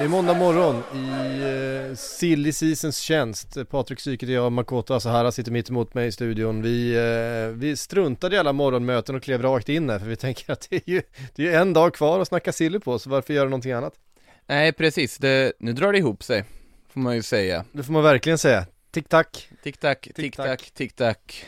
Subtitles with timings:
[0.00, 3.56] Det är måndag morgon i uh, Silly Seasons tjänst.
[3.70, 6.62] Patrik Syket och jag, Makoto Asahara sitter mitt emot mig i studion.
[6.62, 10.52] Vi, uh, vi struntade i alla morgonmöten och klev rakt in här för vi tänker
[10.52, 11.02] att det är ju,
[11.34, 13.92] det är en dag kvar att snacka silly på, så varför göra någonting annat?
[14.46, 15.18] Nej, precis.
[15.18, 16.44] Det, nu drar det ihop sig,
[16.92, 17.64] får man ju säga.
[17.72, 18.66] Det får man verkligen säga.
[18.90, 19.48] Tick-tack.
[19.62, 20.14] Tick-tack, Tick-tack.
[20.14, 21.46] tick-tack, tick-tack.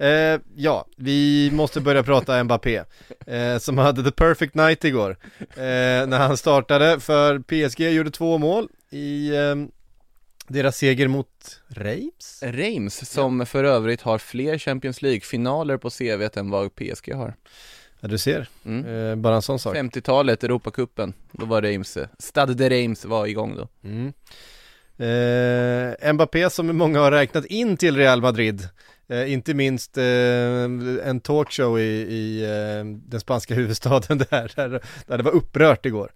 [0.00, 2.84] Eh, ja, vi måste börja prata Mbappé,
[3.26, 5.16] eh, som hade the perfect night igår.
[5.38, 9.54] Eh, när han startade för PSG, gjorde två mål i eh,
[10.48, 12.42] deras seger mot Reims.
[12.42, 17.34] Reims, som för övrigt har fler Champions League-finaler på CVt än vad PSG har.
[18.00, 18.48] Ja, du ser.
[18.64, 19.10] Mm.
[19.10, 19.76] Eh, bara en sån sak.
[19.76, 23.68] 50-talet, Europacupen, då var Reims, Stade de Reims var igång då.
[23.84, 24.12] Mm.
[25.00, 28.68] Eh, Mbappé som många har räknat in till Real Madrid.
[29.10, 30.04] Eh, inte minst eh,
[31.08, 36.12] en talkshow i, i eh, den spanska huvudstaden där, där, där det var upprört igår.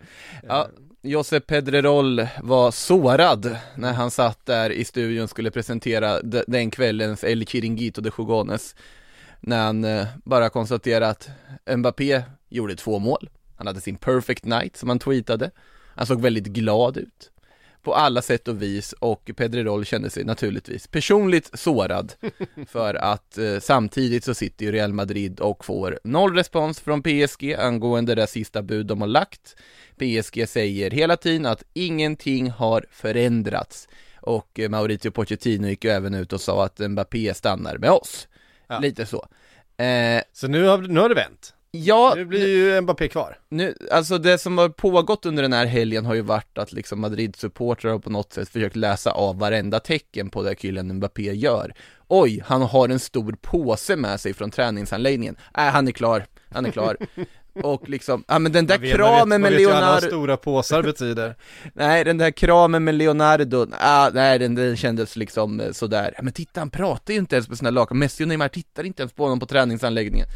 [0.48, 0.68] Ja,
[1.02, 6.70] Josep Pedrerol var sårad när han satt där i studion och skulle presentera de- den
[6.70, 8.76] kvällens El Chiringuito de Jugones.
[9.40, 11.28] När han eh, bara konstaterade att
[11.76, 13.30] Mbappé gjorde två mål.
[13.56, 15.50] Han hade sin perfect night som han tweetade.
[15.94, 17.30] Han såg väldigt glad ut.
[17.84, 22.12] På alla sätt och vis och Pedrerol kände sig naturligtvis personligt sårad
[22.68, 27.54] för att eh, samtidigt så sitter ju Real Madrid och får noll respons från PSG
[27.54, 29.56] angående det sista bud de har lagt.
[29.98, 33.88] PSG säger hela tiden att ingenting har förändrats
[34.20, 38.28] och eh, Mauricio Pochettino gick ju även ut och sa att Mbappé stannar med oss.
[38.68, 38.78] Ja.
[38.78, 39.26] Lite så.
[39.84, 41.53] Eh, Så nu har, nu har det vänt.
[41.76, 43.38] Ja, Nu blir ju Mbappé kvar.
[43.48, 47.00] nu, alltså det som har pågått under den här helgen har ju varit att liksom
[47.00, 51.74] Madrid-supportrar har på något sätt försökt läsa av varenda tecken på det Kylian Mbappé gör.
[52.08, 55.36] Oj, han har en stor påse med sig från träningsanläggningen.
[55.58, 56.96] Äh, han är klar, han är klar.
[57.62, 60.36] Och liksom, ja men den där vet- kramen med vet ju alla vad Leonardo, stora
[60.36, 61.36] påsar betyder.
[61.74, 66.12] nej den där kramen med Leonardo, ah, nej den, den kändes liksom eh, sådär.
[66.16, 68.84] Ja, men titta han pratar ju inte ens med sina lakan, Messi och Neymar tittar
[68.84, 70.26] inte ens på honom på träningsanläggningen.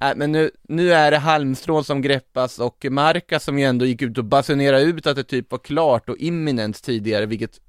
[0.00, 4.02] Äh, men nu, nu är det halmstrån som greppas och Marca som ju ändå gick
[4.02, 7.60] ut och basunerade ut att det typ var klart och imminent tidigare, vilket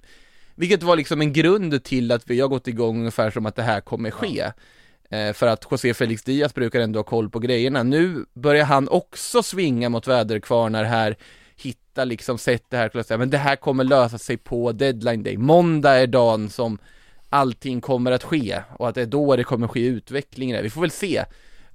[0.55, 3.63] vilket var liksom en grund till att vi har gått igång ungefär som att det
[3.63, 4.51] här kommer ske.
[5.09, 7.83] Eh, för att José Felix Diaz brukar ändå ha koll på grejerna.
[7.83, 11.17] Nu börjar han också svinga mot väderkvarnar här,
[11.55, 15.37] hitta liksom sätt det här säga, men det här kommer lösa sig på deadline day.
[15.37, 16.77] Måndag är dagen som
[17.29, 20.61] allting kommer att ske och att det är då det kommer ske utveckling.
[20.61, 21.23] Vi får väl se.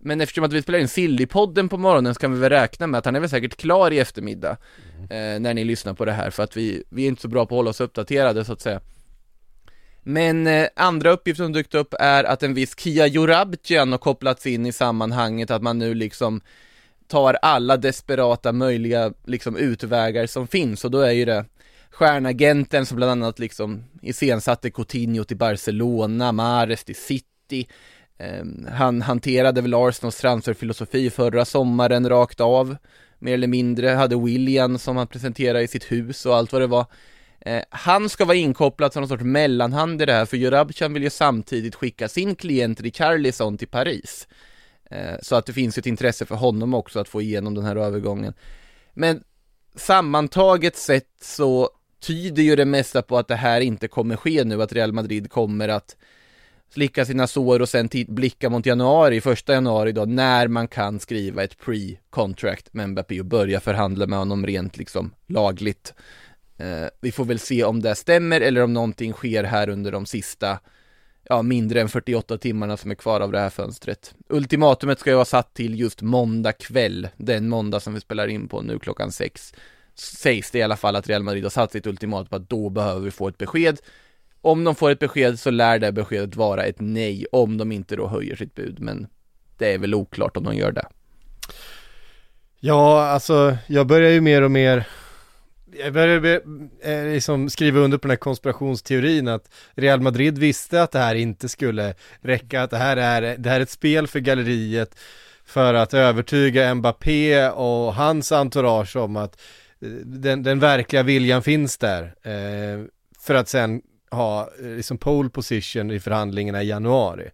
[0.04, 2.98] Men eftersom att vi spelar in Sillypodden på morgonen så kan vi väl räkna med
[2.98, 4.56] att han är väl säkert klar i eftermiddag
[5.10, 7.46] eh, när ni lyssnar på det här för att vi, vi är inte så bra
[7.46, 8.80] på att hålla oss uppdaterade så att säga.
[10.02, 14.46] Men eh, andra uppgifter som dykt upp är att en viss Kia Jorabcian har kopplats
[14.46, 16.40] in i sammanhanget, att man nu liksom
[17.06, 21.44] tar alla desperata möjliga liksom utvägar som finns och då är ju det
[21.90, 27.68] stjärnagenten som bland annat liksom iscensatte Coutinho till Barcelona, Mahrez till City
[28.22, 32.76] Ehm, han hanterade väl Arsenals transferfilosofi förra sommaren rakt av
[33.18, 36.66] Mer eller mindre, hade William som han presenterade i sitt hus och allt vad det
[36.66, 36.86] var
[37.40, 41.02] ehm, han ska vara inkopplad som någon sorts mellanhand i det här, för Jurabchan vill
[41.02, 44.28] ju samtidigt skicka sin klient Richarlison till Paris.
[44.90, 47.76] Ehm, så att det finns ett intresse för honom också att få igenom den här
[47.76, 48.34] övergången.
[48.94, 49.22] Men
[49.76, 51.70] sammantaget sett så
[52.00, 55.30] tyder ju det mesta på att det här inte kommer ske nu, att Real Madrid
[55.30, 55.96] kommer att
[56.72, 61.44] slicka sina sår och sen blicka mot januari, första januari då, när man kan skriva
[61.44, 65.94] ett pre-contract med Mbappé och börja förhandla med honom rent liksom lagligt.
[66.56, 70.06] Eh, vi får väl se om det stämmer eller om någonting sker här under de
[70.06, 70.58] sista
[71.28, 74.14] ja, mindre än 48 timmarna som är kvar av det här fönstret.
[74.28, 78.48] Ultimatumet ska ju vara satt till just måndag kväll, den måndag som vi spelar in
[78.48, 79.54] på nu klockan sex.
[79.94, 82.70] Sägs det i alla fall att Real Madrid har satt sitt ultimat på att då
[82.70, 83.80] behöver vi få ett besked.
[84.42, 87.96] Om de får ett besked så lär det beskedet vara ett nej, om de inte
[87.96, 89.06] då höjer sitt bud, men
[89.58, 90.86] det är väl oklart om de gör det.
[92.60, 94.86] Ja, alltså jag börjar ju mer och mer
[95.78, 96.40] jag börjar
[96.82, 101.14] eh, liksom skriva under på den här konspirationsteorin att Real Madrid visste att det här
[101.14, 104.98] inte skulle räcka, att det här är, det här är ett spel för galleriet
[105.44, 109.40] för att övertyga Mbappé och hans entourage om att
[109.80, 112.02] eh, den, den verkliga viljan finns där.
[112.22, 112.84] Eh,
[113.20, 117.30] för att sen ha eh, liksom pole position i förhandlingarna i januari.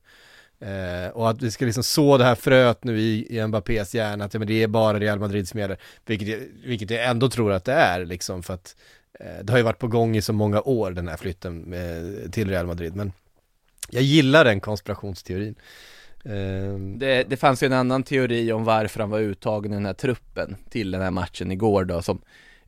[0.61, 4.25] Eh, och att vi ska liksom så det här fröet nu i, i Mbappés hjärna,
[4.25, 7.53] att ja, men det är bara Real Madrid som gäller, vilket, vilket jag ändå tror
[7.53, 8.77] att det är liksom, för att
[9.21, 12.33] eh, det har ju varit på gång i så många år den här flytten med,
[12.33, 13.13] till Real Madrid, men
[13.91, 15.55] jag gillar den konspirationsteorin.
[16.25, 16.99] Ehm.
[16.99, 19.95] Det, det fanns ju en annan teori om varför han var uttagen i den här
[19.95, 22.21] truppen till den här matchen igår då, som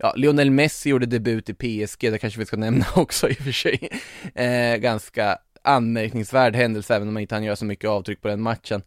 [0.02, 3.36] Ja, Lionel Messi gjorde debut i PSG, det kanske vi ska nämna också i och
[3.36, 3.88] för sig.
[4.34, 8.42] Eh, ganska anmärkningsvärd händelse även om man inte hann göra så mycket avtryck på den
[8.42, 8.82] matchen.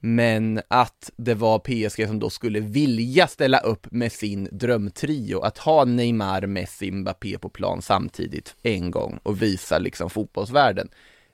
[0.00, 5.58] Men att det var PSG som då skulle vilja ställa upp med sin drömtrio, att
[5.58, 10.88] ha Neymar, Messi, Mbappé på plan samtidigt en gång och visa liksom fotbollsvärlden.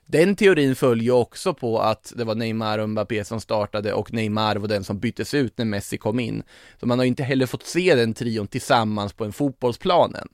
[0.05, 4.55] Den teorin följer också på att det var Neymar och Mbappé som startade och Neymar
[4.55, 6.43] var den som byttes ut när Messi kom in.
[6.79, 10.27] Så man har inte heller fått se den trion tillsammans på en fotbollsplan än.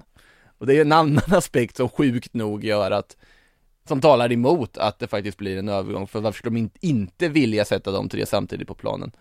[0.57, 3.17] Och det är en annan aspekt som sjukt nog gör att
[3.87, 7.65] som talar emot att det faktiskt blir en övergång, för varför skulle de inte vilja
[7.65, 9.11] sätta de tre samtidigt på planen?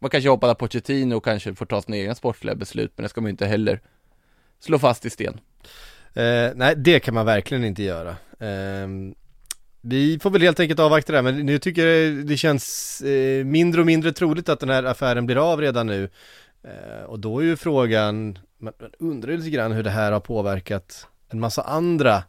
[0.00, 3.20] Man kanske hoppas att Pochettino kanske får ta sina egna sportsliga beslut, men det ska
[3.20, 3.80] man ju inte heller
[4.60, 5.40] slå fast i sten.
[6.14, 8.10] Eh, nej, det kan man verkligen inte göra.
[8.38, 8.88] Eh,
[9.88, 13.44] vi får väl helt enkelt avvakta det här, men nu tycker jag det känns eh,
[13.44, 16.08] mindre och mindre troligt att den här affären blir av redan nu.
[16.64, 20.20] Eh, och då är ju frågan, man, man undrar lite grann hur det här har
[20.20, 22.22] påverkat en massa andra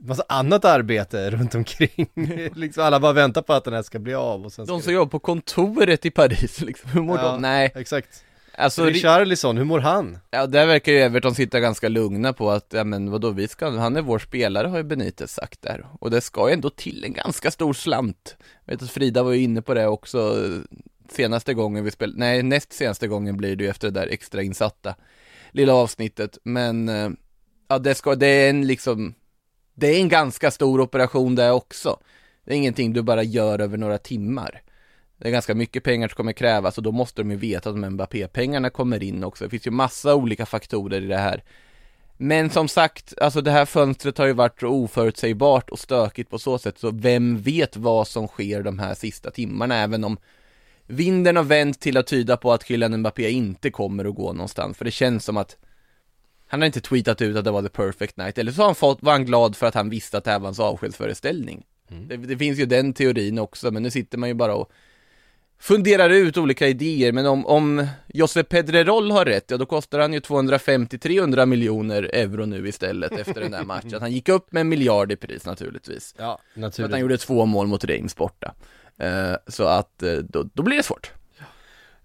[0.00, 2.10] massa annat arbete runt omkring.
[2.54, 4.92] liksom alla bara väntar på att den här ska bli av och sen De som
[4.92, 7.40] jobbar på kontoret i Paris liksom, hur mår ja, de?
[7.40, 8.24] Nej Exakt
[8.58, 10.18] Alltså Richarlison, hur mår han?
[10.30, 13.70] Ja, där verkar ju Everton sitta ganska lugna på att, ja men vadå, vi ska,
[13.70, 15.86] han är vår spelare har ju Benitez sagt där.
[16.00, 18.36] Och det ska ju ändå till en ganska stor slant.
[18.64, 20.36] Jag vet att Frida var ju inne på det också
[21.08, 24.42] senaste gången vi spelade, nej näst senaste gången blir det ju efter det där extra
[24.42, 24.94] insatta
[25.54, 26.38] lilla avsnittet.
[26.42, 27.10] Men, eh,
[27.68, 29.14] ja det ska, det är en liksom,
[29.74, 31.98] det är en ganska stor operation det också.
[32.44, 34.62] Det är ingenting du bara gör över några timmar.
[35.18, 37.76] Det är ganska mycket pengar som kommer krävas och då måste de ju veta att
[37.76, 39.44] Mbappé-pengarna kommer in också.
[39.44, 41.42] Det finns ju massa olika faktorer i det här.
[42.16, 46.38] Men som sagt, alltså det här fönstret har ju varit så oförutsägbart och stökigt på
[46.38, 50.16] så sätt, så vem vet vad som sker de här sista timmarna, även om
[50.86, 54.76] vinden har vänt till att tyda på att Kylian Mbappé inte kommer att gå någonstans,
[54.76, 55.56] för det känns som att
[56.46, 58.74] han har inte tweetat ut att det var the perfect night, eller så har han
[58.74, 61.64] fått, var han glad för att han visste att det här var hans avskedsföreställning.
[61.90, 62.08] Mm.
[62.08, 64.70] Det, det, finns ju den teorin också, men nu sitter man ju bara och
[65.58, 70.12] funderar ut olika idéer, men om, om Josep Pedrerol har rätt, ja då kostar han
[70.12, 74.00] ju 250-300 miljoner euro nu istället efter den där matchen.
[74.00, 76.14] Han gick upp med en miljard i pris naturligtvis.
[76.18, 76.76] Ja, naturligtvis.
[76.76, 78.54] För att han gjorde två mål mot Reims borta.
[79.02, 81.12] Uh, så att uh, då, då blir det svårt.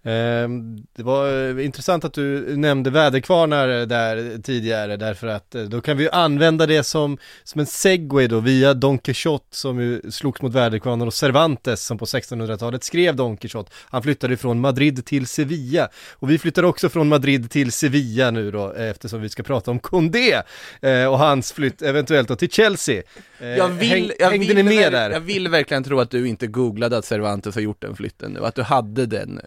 [0.02, 5.80] Ehm, det var eh, intressant att du nämnde väderkvarnar där tidigare därför att eh, då
[5.80, 10.42] kan vi använda det som, som en segway då via Don Quixote som ju slogs
[10.42, 13.70] mot väderkvarnar och Cervantes som på 1600-talet skrev Don Quixote.
[13.90, 18.50] Han flyttade från Madrid till Sevilla och vi flyttar också från Madrid till Sevilla nu
[18.50, 20.42] då eftersom vi ska prata om Condé
[20.80, 23.02] eh, och hans flytt eventuellt då till Chelsea.
[23.38, 25.10] Jag vill, jag hängde vill, ni med där?
[25.10, 28.46] Jag vill verkligen tro att du inte googlade att Cervantes har gjort den flytten nu,
[28.46, 29.40] att du hade den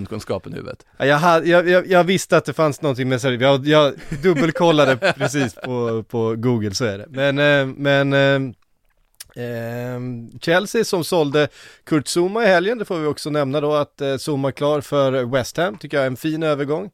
[0.00, 0.86] grundkunskapen i huvudet.
[0.98, 1.04] Ja,
[1.44, 6.02] jag, jag, jag, visste att det fanns någonting med Cervantes, jag, jag dubbelkollade precis på,
[6.08, 7.06] på google, så är det.
[7.08, 10.00] Men, eh, men eh, eh,
[10.40, 11.48] Chelsea som sålde
[11.84, 15.24] Kurt Zuma i helgen, det får vi också nämna då att eh, Zuma klar för
[15.24, 16.90] West Ham, tycker jag är en fin övergång.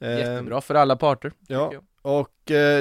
[0.00, 1.32] Eh, Jättebra för alla parter.
[1.46, 2.30] Ja, och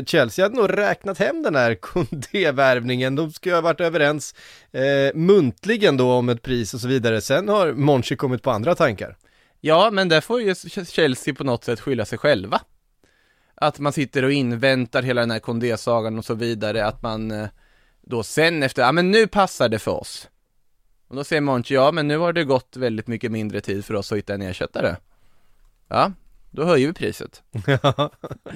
[0.06, 4.36] Chelsea hade nog räknat hem den här Kondé-värvningen, de ju ha varit överens
[4.72, 7.22] eh, muntligen då om ett pris och så vidare.
[7.22, 9.18] Sen har Monchi kommit på andra tankar.
[9.62, 12.62] Ja, men där får ju Chelsea på något sätt skylla sig själva.
[13.56, 17.48] Att man sitter och inväntar hela den här Kondé-sagan och så vidare, att man eh,
[18.02, 20.30] då sen efter, ja men nu passar det för oss.
[21.08, 23.94] Och då säger Monchi, ja men nu har det gått väldigt mycket mindre tid för
[23.94, 24.96] oss att hitta en ersättare.
[25.88, 26.12] Ja,
[26.52, 27.44] då höjer vi priset.
[27.68, 28.12] Ja,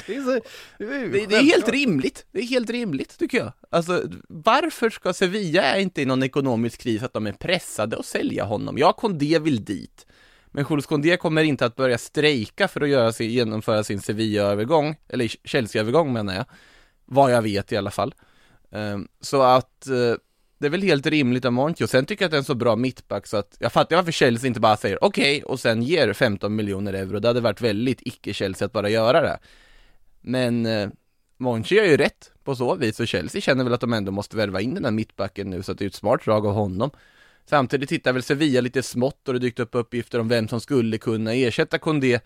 [0.07, 0.39] det, är så,
[0.77, 3.53] Det, det är helt rimligt, det är helt rimligt tycker jag.
[3.69, 8.05] Alltså, varför ska Sevilla är inte i någon ekonomisk kris att de är pressade att
[8.05, 8.77] sälja honom?
[8.77, 10.05] Ja, Condé vill dit.
[10.53, 14.95] Men Jules Condé kommer inte att börja strejka för att göra sin, genomföra sin Sevilla-övergång,
[15.09, 16.45] eller Chelsea-övergång menar jag.
[17.05, 18.13] Vad jag vet i alla fall.
[18.71, 20.15] Ehm, så att eh,
[20.57, 22.45] det är väl helt rimligt av Monchi och sen tycker jag att det är en
[22.45, 25.59] så bra mittback så att jag fattar varför Chelsea inte bara säger okej okay, och
[25.59, 27.19] sen ger 15 miljoner euro.
[27.19, 29.39] Det hade varit väldigt icke-Chelsea att bara göra det.
[30.21, 30.89] Men eh,
[31.37, 34.37] Monchi gör ju rätt på så vis och Chelsea känner väl att de ändå måste
[34.37, 36.91] värva in den här mittbacken nu så att det är ett smart drag av honom.
[37.45, 40.97] Samtidigt tittar väl Sevilla lite smått och det dykt upp uppgifter om vem som skulle
[40.97, 42.19] kunna ersätta Kondé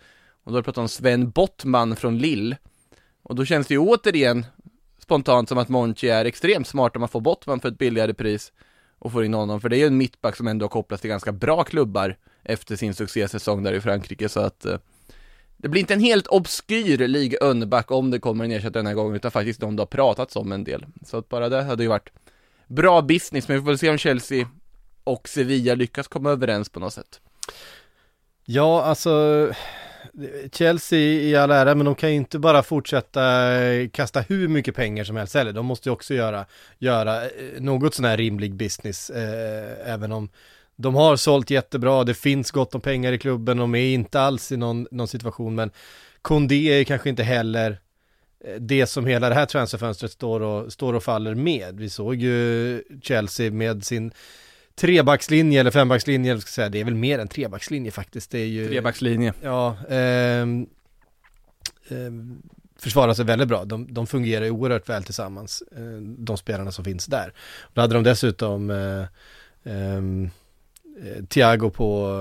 [0.44, 2.56] och då har pratat om Sven Bottman från Lill
[3.22, 4.46] och då känns det ju återigen
[4.98, 8.52] spontant som att Monchi är extremt smart om man får Bottman för ett billigare pris
[8.98, 11.32] och får in honom, för det är ju en mittback som ändå kopplas till ganska
[11.32, 14.78] bra klubbar efter sin succésäsong där i Frankrike, så att eh,
[15.56, 18.94] det blir inte en helt obskyr Ligue Önback om det kommer en ersättare den här
[18.94, 20.86] gången, utan faktiskt de det har pratats om en del.
[21.06, 22.08] Så att bara det hade ju varit
[22.66, 24.48] bra business, men vi får väl se om Chelsea
[25.08, 27.20] och Sevilla lyckas komma överens på något sätt.
[28.44, 29.48] Ja, alltså
[30.52, 34.74] Chelsea i all ära, men de kan ju inte bara fortsätta eh, kasta hur mycket
[34.74, 35.52] pengar som helst heller.
[35.52, 36.46] De måste ju också göra,
[36.78, 40.28] göra eh, något sån här rimlig business, eh, även om
[40.76, 44.52] de har sålt jättebra, det finns gott om pengar i klubben, de är inte alls
[44.52, 45.70] i någon, någon situation, men
[46.22, 47.78] Kondé är kanske inte heller
[48.44, 51.80] eh, det som hela det här transferfönstret står och, står och faller med.
[51.80, 54.12] Vi såg ju Chelsea med sin
[54.78, 58.30] trebackslinje eller fembackslinje, eller ska säga, det är väl mer än trebackslinje faktiskt.
[58.30, 58.68] Det är ju...
[58.68, 59.32] Trebackslinje.
[59.42, 60.42] Ja, eh,
[61.88, 62.12] eh,
[62.78, 63.64] försvarar sig väldigt bra.
[63.64, 67.32] De, de fungerar ju oerhört väl tillsammans, eh, de spelarna som finns där.
[67.74, 69.04] Då hade de dessutom eh,
[69.64, 70.30] ehm,
[71.04, 72.12] eh, Thiago på,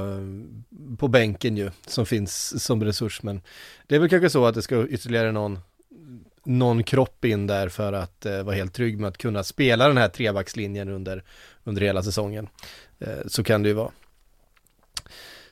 [0.97, 3.23] på bänken ju, som finns som resurs.
[3.23, 3.41] Men
[3.87, 5.59] det är väl kanske så att det ska ytterligare någon,
[6.47, 9.97] någon kropp in där för att eh, vara helt trygg med att kunna spela den
[9.97, 11.23] här trebackslinjen under,
[11.63, 12.47] under hela säsongen.
[12.99, 13.91] Eh, så kan det ju vara.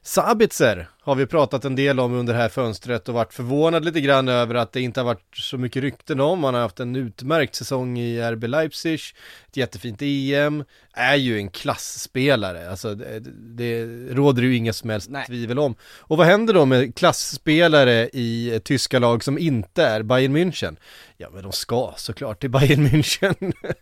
[0.07, 4.01] Sabitzer har vi pratat en del om under det här fönstret och varit förvånad lite
[4.01, 6.43] grann över att det inte har varit så mycket rykten om.
[6.43, 8.99] Han har haft en utmärkt säsong i RB Leipzig,
[9.47, 15.09] ett jättefint EM, är ju en klassspelare, alltså det, det råder ju inga som helst
[15.09, 15.25] Nej.
[15.25, 15.75] tvivel om.
[15.99, 20.77] Och vad händer då med klassspelare i tyska lag som inte är Bayern München?
[21.17, 23.53] Ja men de ska såklart till Bayern München.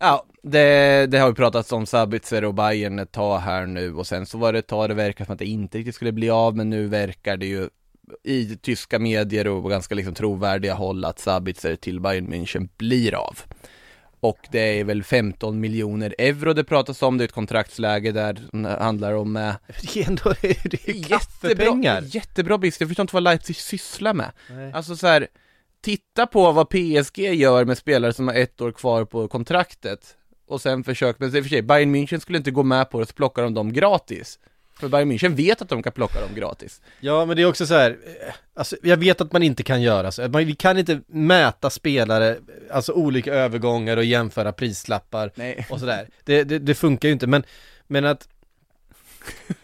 [0.00, 4.06] Ja, det, det har vi pratat om Sabitzer och Bayern ett tag här nu och
[4.06, 6.30] sen så var det ett tag det verkar som att det inte riktigt skulle bli
[6.30, 7.68] av men nu verkar det ju
[8.24, 13.38] i tyska medier och ganska liksom trovärdiga håll att Sabitzer till Bayern München blir av.
[14.20, 18.38] Och det är väl 15 miljoner euro det pratas om, det är ett kontraktsläge där
[18.52, 19.54] det handlar om eh,
[19.94, 24.32] Det är ändå, det är jättebra, jättebra business, jag förstår inte vad Leipzig sysslar med.
[24.50, 24.72] Nej.
[24.72, 25.28] Alltså så här,
[25.80, 30.16] titta på vad PSG gör med spelare som har ett år kvar på kontraktet
[30.48, 33.00] och sen försök, men i och för sig, Bayern München skulle inte gå med på
[33.00, 34.38] det, så plockar de dem gratis.
[34.80, 36.80] För Bayern München vet att de kan plocka dem gratis.
[37.00, 37.96] Ja, men det är också så här,
[38.54, 42.36] alltså jag vet att man inte kan göra så, vi kan inte mäta spelare,
[42.70, 45.66] alltså olika övergångar och jämföra prislappar Nej.
[45.70, 46.08] och sådär.
[46.24, 47.42] Det, det, det funkar ju inte, men,
[47.86, 48.28] men att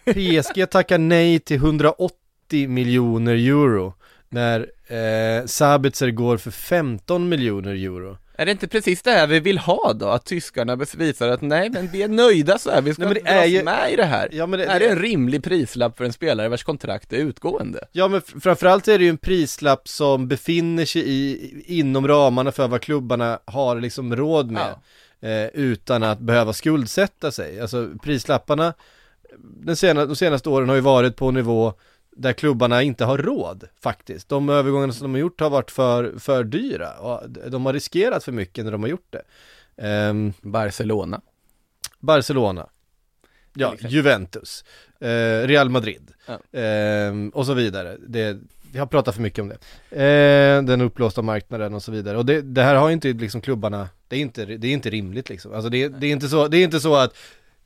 [0.05, 3.95] PSG tackar nej till 180 miljoner euro
[4.29, 8.19] när eh, Sabitzer går för 15 miljoner euro.
[8.37, 10.09] Är det inte precis det här vi vill ha då?
[10.09, 13.25] Att tyskarna visar att nej men vi är nöjda så här, vi ska nej, men
[13.25, 13.62] det är ju...
[13.62, 14.29] med i det här.
[14.33, 17.81] Ja, men det, är det en rimlig prislapp för en spelare vars kontrakt är utgående?
[17.93, 22.69] Ja men framförallt är det ju en prislapp som befinner sig i, inom ramarna för
[22.69, 24.75] vad klubbarna har liksom råd med.
[25.21, 25.29] Ja.
[25.29, 27.61] Eh, utan att behöva skuldsätta sig.
[27.61, 28.75] Alltså prislapparna
[29.38, 31.73] den senaste, de senaste åren har ju varit på nivå
[32.16, 34.28] där klubbarna inte har råd faktiskt.
[34.28, 38.25] De övergångarna som de har gjort har varit för, för dyra och de har riskerat
[38.25, 39.23] för mycket när de har gjort det.
[40.09, 41.21] Um, Barcelona.
[42.00, 42.68] Barcelona.
[43.54, 44.64] Ja, Juventus.
[45.02, 46.11] Uh, Real Madrid.
[46.26, 46.61] Ja.
[46.61, 47.97] Uh, och så vidare.
[48.06, 48.38] Det,
[48.73, 49.59] vi har pratat för mycket om det.
[49.92, 52.18] Uh, den uppblåsta marknaden och så vidare.
[52.18, 55.28] Och det, det, här har inte liksom klubbarna, det är inte, det är inte rimligt
[55.28, 55.54] liksom.
[55.54, 57.16] Alltså det, det, är inte så, det är inte så att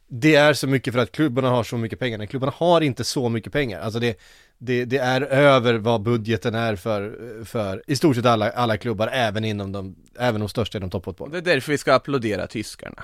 [0.09, 2.19] det är så mycket för att klubbarna har så mycket pengar.
[2.19, 3.81] Nej, klubbarna har inte så mycket pengar.
[3.81, 4.19] Alltså det,
[4.59, 9.09] det, det, är över vad budgeten är för, för i stort sett alla, alla klubbar,
[9.13, 11.31] även inom de, även de största inom toppfotboll.
[11.31, 13.03] Det är därför vi ska applådera tyskarna.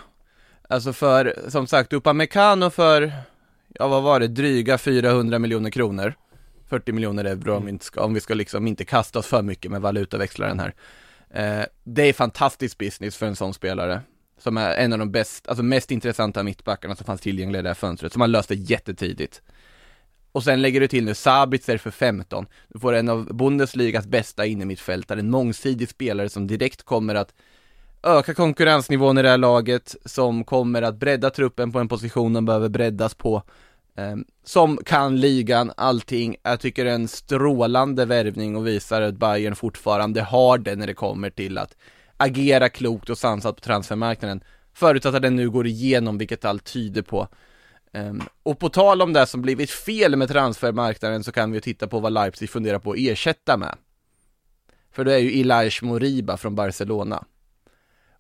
[0.69, 3.13] Alltså för, som sagt, Upamecano för,
[3.69, 6.15] ja vad var det, dryga 400 miljoner kronor.
[6.69, 7.57] 40 miljoner euro mm.
[7.57, 10.61] om, vi inte ska, om vi ska liksom inte kasta oss för mycket med valutaväxlaren
[10.61, 10.75] här.
[11.31, 14.01] Eh, det är fantastisk business för en sån spelare
[14.45, 17.69] som är en av de bäst, alltså mest intressanta mittbackarna som fanns tillgängliga i det
[17.69, 19.43] här fönstret, som han löste jättetidigt.
[20.33, 22.47] Och sen lägger du till nu Sabitzer för 15.
[22.69, 27.35] Du får en av Bundesligas bästa innermittfältare, en mångsidig spelare som direkt kommer att
[28.03, 32.45] öka konkurrensnivån i det här laget, som kommer att bredda truppen på en position de
[32.45, 33.43] behöver breddas på.
[33.97, 36.37] Ehm, som kan ligan, allting.
[36.43, 40.87] Jag tycker det är en strålande värvning och visar att Bayern fortfarande har det när
[40.87, 41.77] det kommer till att
[42.17, 44.45] agera klokt och sansat på transfermarknaden.
[44.75, 47.29] Förutsatt att den nu går igenom, vilket allt tyder på.
[47.93, 51.61] Um, och på tal om det som blivit fel med transfermarknaden så kan vi ju
[51.61, 53.77] titta på vad Leipzig funderar på att ersätta med.
[54.93, 57.25] För det är ju Elias Moriba från Barcelona.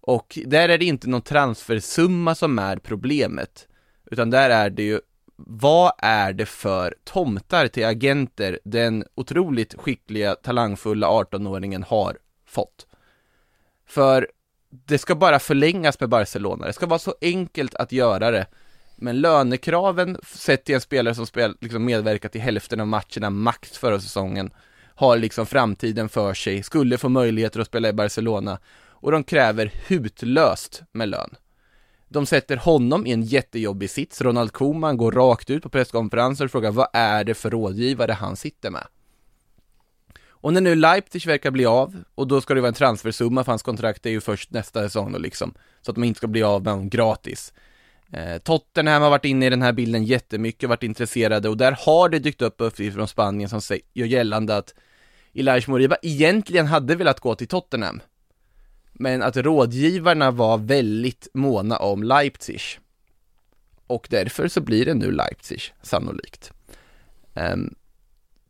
[0.01, 3.69] Och där är det inte någon transfersumma som är problemet,
[4.11, 5.01] utan där är det ju
[5.37, 12.87] vad är det för tomtar till agenter den otroligt skickliga, talangfulla 18-åringen har fått?
[13.95, 14.29] För
[14.71, 18.47] det ska bara förlängas med Barcelona, det ska vara så enkelt att göra det.
[18.97, 23.79] Men lönekraven sett till en spelare som spel, liksom medverkat i hälften av matcherna max
[23.79, 24.51] förra säsongen
[24.95, 28.59] har liksom framtiden för sig, skulle få möjligheter att spela i Barcelona
[28.89, 31.35] och de kräver hutlöst med lön.
[32.09, 36.51] De sätter honom i en jättejobbig sits, Ronald Koeman går rakt ut på presskonferenser och
[36.51, 38.87] frågar vad är det för rådgivare han sitter med?
[40.45, 43.53] Och när nu Leipzig verkar bli av, och då ska det vara en transfersumma för
[43.53, 46.43] hans kontrakt är ju först nästa säsong då liksom, så att de inte ska bli
[46.43, 47.53] av med honom gratis.
[48.13, 52.09] Eh, Tottenham har varit inne i den här bilden jättemycket, varit intresserade och där har
[52.09, 53.61] det dykt upp uppgifter från Spanien som
[53.95, 54.75] gör gällande att
[55.35, 58.01] Elias Moriba egentligen hade velat gå till Tottenham
[58.93, 62.61] men att rådgivarna var väldigt måna om Leipzig.
[63.87, 66.53] Och därför så blir det nu Leipzig, sannolikt.
[67.35, 67.57] Eh,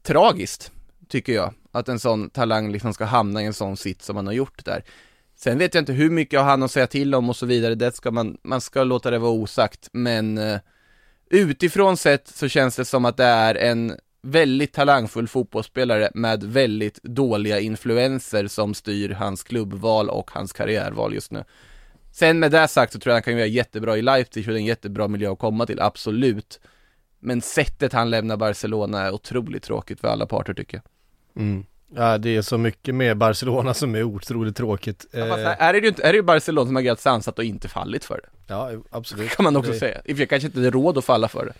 [0.02, 0.70] tragiskt,
[1.08, 4.26] tycker jag, att en sån talang liksom ska hamna i en sån sitt som man
[4.26, 4.84] har gjort där.
[5.36, 7.46] Sen vet jag inte hur mycket han har han att säga till om och så
[7.46, 10.58] vidare, det ska man, man ska låta det vara osagt, men eh,
[11.30, 17.02] utifrån sett så känns det som att det är en väldigt talangfull fotbollsspelare med väldigt
[17.02, 21.44] dåliga influenser som styr hans klubbval och hans karriärval just nu.
[22.12, 24.58] Sen med det sagt så tror jag han kan göra jättebra i Leipzig och det
[24.58, 26.60] är en jättebra miljö att komma till, absolut.
[27.20, 30.93] Men sättet han lämnar Barcelona är otroligt tråkigt för alla parter tycker jag.
[31.36, 31.64] Mm.
[31.96, 35.06] Ja, det är så mycket med Barcelona som är otroligt tråkigt.
[35.10, 37.68] Ja, fast är det ju inte, är det Barcelona som har agerat sansat och inte
[37.68, 38.28] fallit för det?
[38.46, 39.30] Ja, absolut.
[39.30, 39.78] Kan man också det...
[39.78, 40.00] säga.
[40.04, 41.52] I och för sig kanske inte det är råd att falla för det.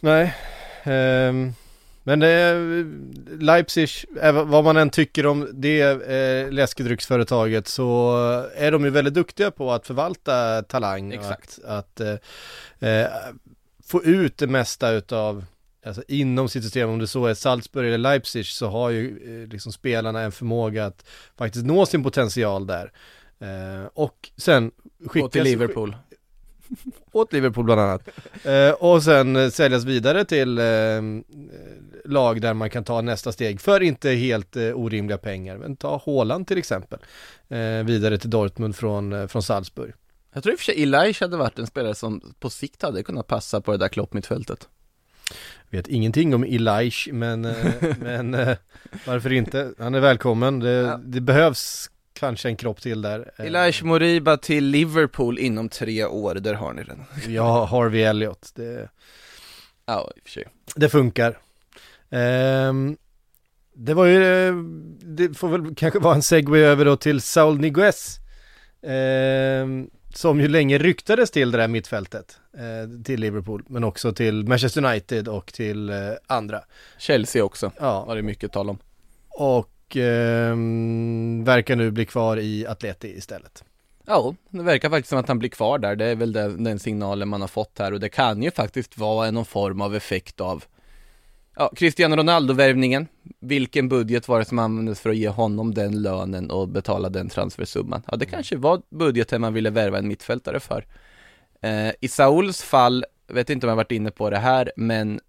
[0.00, 0.34] Nej.
[1.28, 1.54] Um...
[2.08, 2.86] Men eh,
[3.40, 3.88] Leipzig,
[4.44, 8.16] vad man än tycker om det eh, läskedrycksföretaget så
[8.56, 11.12] är de ju väldigt duktiga på att förvalta talang.
[11.12, 11.58] Exakt.
[11.64, 12.20] Och att, att
[12.80, 13.06] eh, eh,
[13.84, 15.44] få ut det mesta utav,
[15.86, 19.48] alltså inom sitt system, om det så är Salzburg eller Leipzig så har ju eh,
[19.48, 21.04] liksom spelarna en förmåga att
[21.36, 22.92] faktiskt nå sin potential där.
[23.38, 24.70] Eh, och sen
[25.06, 25.30] skickas...
[25.30, 25.96] till Liverpool
[27.12, 28.08] åt Liverpool bland annat.
[28.44, 30.64] Eh, och sen eh, säljas vidare till eh,
[32.04, 35.56] lag där man kan ta nästa steg för inte helt orimliga pengar.
[35.56, 36.98] Men ta Haaland till exempel.
[37.84, 39.92] Vidare till Dortmund från, från Salzburg.
[40.32, 43.02] Jag tror i och för sig Elias hade varit en spelare som på sikt hade
[43.02, 44.68] kunnat passa på det där kloppmittfältet.
[45.70, 47.40] Vet ingenting om Elias, men,
[48.00, 48.30] men
[49.06, 49.72] varför inte?
[49.78, 50.60] Han är välkommen.
[50.60, 51.00] Det, ja.
[51.04, 53.30] det behövs kanske en kropp till där.
[53.36, 57.04] Elias Moriba till Liverpool inom tre år, där har ni den.
[57.34, 58.88] Ja, Harvey Elliot, det...
[59.86, 60.44] Ja, i och för sig.
[60.76, 61.38] Det funkar.
[62.10, 62.96] Um,
[63.74, 64.52] det var ju,
[65.02, 68.18] det får väl kanske vara en segway över då till Saul Niguez.
[68.82, 72.38] Um, som ju länge ryktades till det där mittfältet.
[72.54, 76.62] Uh, till Liverpool, men också till Manchester United och till uh, andra.
[76.98, 78.04] Chelsea också, ja.
[78.04, 78.78] var det mycket tal om.
[79.28, 80.56] Och och eh,
[81.44, 83.64] verkar nu bli kvar i Atleti istället.
[84.06, 85.96] Ja, det verkar faktiskt som att han blir kvar där.
[85.96, 88.98] Det är väl den, den signalen man har fått här och det kan ju faktiskt
[88.98, 90.64] vara någon form av effekt av
[91.58, 93.06] Ja, Cristiano Ronaldo-värvningen.
[93.40, 97.28] Vilken budget var det som användes för att ge honom den lönen och betala den
[97.28, 98.02] transfersumman?
[98.06, 100.86] Ja, det kanske var budgeten man ville värva en mittfältare för.
[101.62, 105.20] Eh, I Sauls fall, vet inte om jag varit inne på det här, men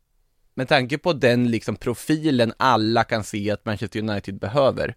[0.53, 4.95] med tanke på den liksom profilen alla kan se att Manchester United behöver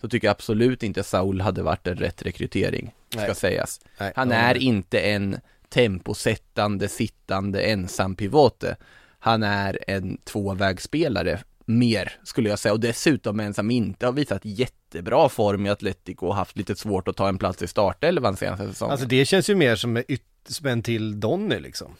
[0.00, 3.34] så tycker jag absolut inte Saul hade varit en rätt rekrytering, ska Nej.
[3.34, 3.80] sägas.
[3.98, 4.12] Nej.
[4.16, 5.36] Han är inte en
[5.68, 8.76] temposättande, sittande ensam pivote.
[9.20, 14.44] Han är en tvåvägsspelare mer, skulle jag säga, och dessutom en som inte har visat
[14.44, 18.68] jättebra form i Atletico och haft lite svårt att ta en plats i startelvan senaste
[18.68, 18.92] säsongen.
[18.92, 20.02] Alltså det känns ju mer som,
[20.48, 21.96] som en till Donny liksom.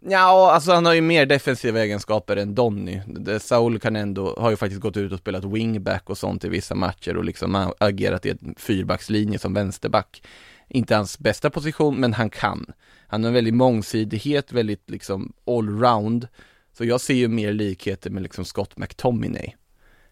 [0.00, 3.00] Ja, alltså han har ju mer defensiva egenskaper än Donny.
[3.40, 6.74] Saul kan ändå, har ju faktiskt gått ut och spelat wingback och sånt i vissa
[6.74, 10.22] matcher och liksom agerat i en fyrbackslinje som vänsterback.
[10.72, 12.72] Inte hans bästa position, men han kan.
[13.06, 16.28] Han har en väldigt mångsidighet, väldigt liksom allround.
[16.72, 19.54] Så jag ser ju mer likheter med liksom Scott McTominay.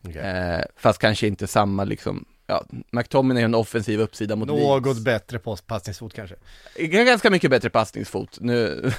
[0.02, 0.22] Okay.
[0.22, 5.04] Eh, fast kanske inte samma liksom, ja, McTominay har en offensiv uppsida mot Något Leeds.
[5.04, 6.36] bättre passningsfot kanske.
[6.78, 8.38] Ganska mycket bättre passningsfot.
[8.40, 8.90] Nu,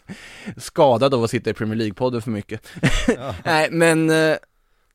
[0.56, 2.66] skadad av att sitta i Premier League-podden för mycket.
[3.44, 4.36] Nej, men eh,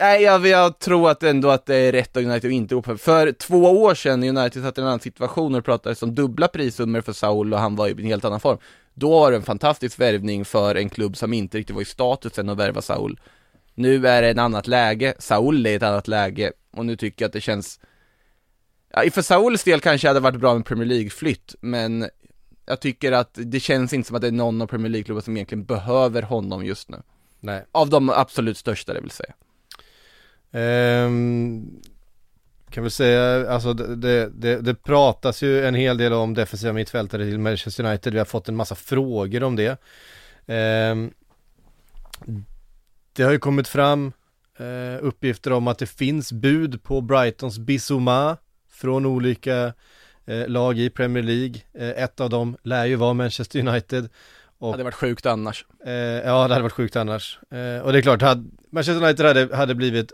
[0.04, 2.98] Nej, jag, jag tror att ändå att det är rätt av United att inte gå
[2.98, 6.16] För två år sedan när United satt i en annan situation och det pratades om
[6.16, 8.58] dubbla prissummor för Saul och han var i en helt annan form.
[8.94, 12.50] Då var det en fantastisk värvning för en klubb som inte riktigt var i statusen
[12.50, 13.20] att värva Saul.
[13.74, 17.24] Nu är det ett annat läge, Saul är i ett annat läge och nu tycker
[17.24, 17.80] jag att det känns
[18.89, 22.10] ja, För Sauls del kanske hade varit bra med Premier League-flytt, men
[22.66, 25.38] jag tycker att det känns inte som att det är någon av Premier League-klubbar som
[25.38, 26.98] egentligen behöver honom just nu.
[27.39, 27.66] Nej.
[27.72, 29.34] Av de absolut största det vill säga.
[30.54, 31.82] Um,
[32.70, 37.26] kan väl säga, alltså det, det, det pratas ju en hel del om defensiva mittfältare
[37.26, 38.13] till Manchester United.
[38.13, 39.78] Vi har fått en massa frågor om det.
[40.46, 41.13] Um,
[43.13, 44.12] det har ju kommit fram
[44.62, 48.38] uh, uppgifter om att det finns bud på Brightons Bissouma
[48.72, 49.74] från olika
[50.30, 51.56] uh, lag i Premier League.
[51.82, 54.10] Uh, ett av dem lär ju vara Manchester United.
[54.58, 55.66] Och, hade varit sjukt annars.
[55.86, 57.39] Eh, ja, det hade varit sjukt annars.
[57.52, 60.12] Eh, och det är klart, hade, Manchester United hade, hade blivit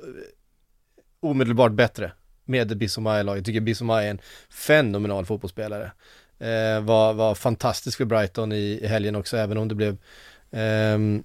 [1.20, 2.12] omedelbart bättre
[2.46, 3.38] med Bissouma i laget.
[3.38, 5.92] Jag tycker Bissouma är en fenomenal fotbollsspelare.
[6.40, 9.98] Eh, var, var fantastisk för Brighton i, i helgen också, även om det blev
[10.52, 11.24] ehm,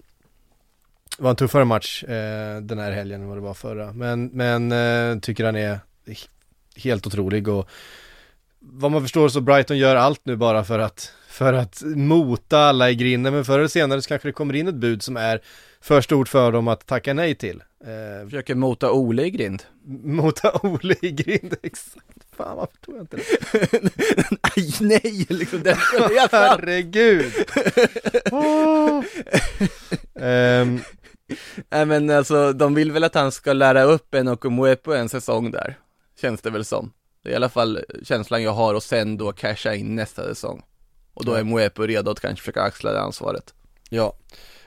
[1.18, 3.92] var en tuffare match eh, den här helgen än vad det var förra.
[3.92, 5.78] Men, men eh, tycker han är
[6.76, 7.68] helt otrolig och
[8.58, 12.90] vad man förstår så Brighton gör allt nu bara för att för att mota alla
[12.90, 15.40] i grinden men förr eller senare så kanske det kommer in ett bud som är
[15.80, 17.62] för stort för dem att tacka nej till.
[17.84, 19.62] Eh, Försöker mota Ole i grind.
[20.04, 22.06] Mota Ole i grind, exakt.
[22.36, 23.22] Fan varför tog jag inte det?
[24.80, 25.76] nej, nej, liksom den
[26.16, 27.32] jag Herregud!
[28.30, 29.04] oh.
[30.14, 30.80] um.
[31.70, 35.08] Nej men alltså, de vill väl att han ska lära upp en och Mwepo en
[35.08, 35.78] säsong där,
[36.20, 36.92] känns det väl som.
[37.22, 40.62] Det är i alla fall känslan jag har och sen då casha in nästa säsong.
[41.14, 43.54] Och då är Mwepo redo att kanske försöka axla det ansvaret.
[43.90, 44.16] Ja,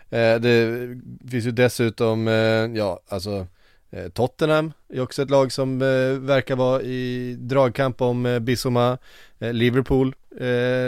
[0.10, 0.88] eh, det
[1.32, 2.34] finns ju dessutom, eh,
[2.78, 3.48] ja alltså
[3.92, 8.98] eh, Tottenham är också ett lag som eh, verkar vara i dragkamp om eh, Bissoma.
[9.40, 10.16] Eh, Liverpool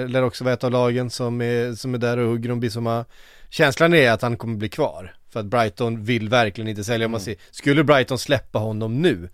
[0.07, 3.05] lär också vara ett av lagen som är, som är där och hugger om Bissoma.
[3.49, 5.15] Känslan är att han kommer bli kvar.
[5.29, 7.05] För att Brighton vill verkligen inte sälja.
[7.05, 7.11] Mm.
[7.11, 9.29] Man ser, skulle Brighton släppa honom nu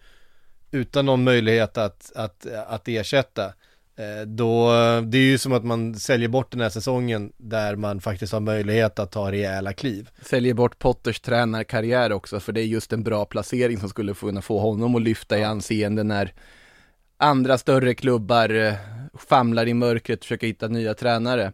[0.72, 3.54] utan någon möjlighet att, att, att ersätta
[4.26, 8.34] då, det är ju som att man säljer bort den här säsongen där man faktiskt
[8.34, 10.10] har möjlighet att ta rejäla kliv.
[10.22, 14.42] Säljer bort Potters tränarkarriär också, för det är just en bra placering som skulle kunna
[14.42, 16.34] få honom att lyfta i anseende när
[17.18, 18.76] andra större klubbar
[19.18, 21.54] famlar i mörkret och försöker hitta nya tränare.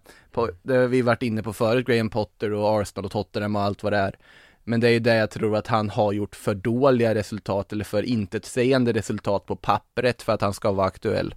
[0.63, 3.83] Det har vi varit inne på förut, Graham Potter och Arsenal och Tottenham och allt
[3.83, 4.15] vad det är.
[4.63, 7.85] Men det är ju det jag tror att han har gjort för dåliga resultat eller
[7.85, 11.35] för intetsägande resultat på pappret för att han ska vara aktuell.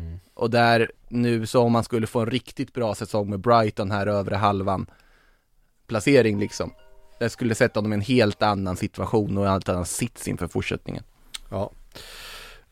[0.00, 0.20] Mm.
[0.34, 4.06] Och där nu så om man skulle få en riktigt bra säsong med Brighton här
[4.06, 4.86] övre halvan
[5.86, 6.72] placering liksom.
[7.18, 10.48] Det skulle sätta honom i en helt annan situation och en helt annan sits inför
[10.48, 11.04] fortsättningen.
[11.50, 11.70] Ja.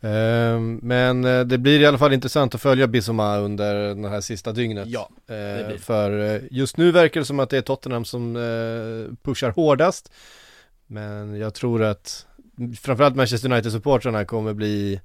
[0.00, 4.20] Ehm, men eh, det blir i alla fall intressant att följa Bissoma under det här
[4.20, 4.88] sista dygnet.
[4.88, 5.78] Ja, det blir.
[5.78, 10.12] För eh, just nu verkar det som att det är Tottenham som eh, pushar hårdast.
[10.86, 12.26] Men jag tror att
[12.80, 15.00] framförallt Manchester United-supportrarna kommer bli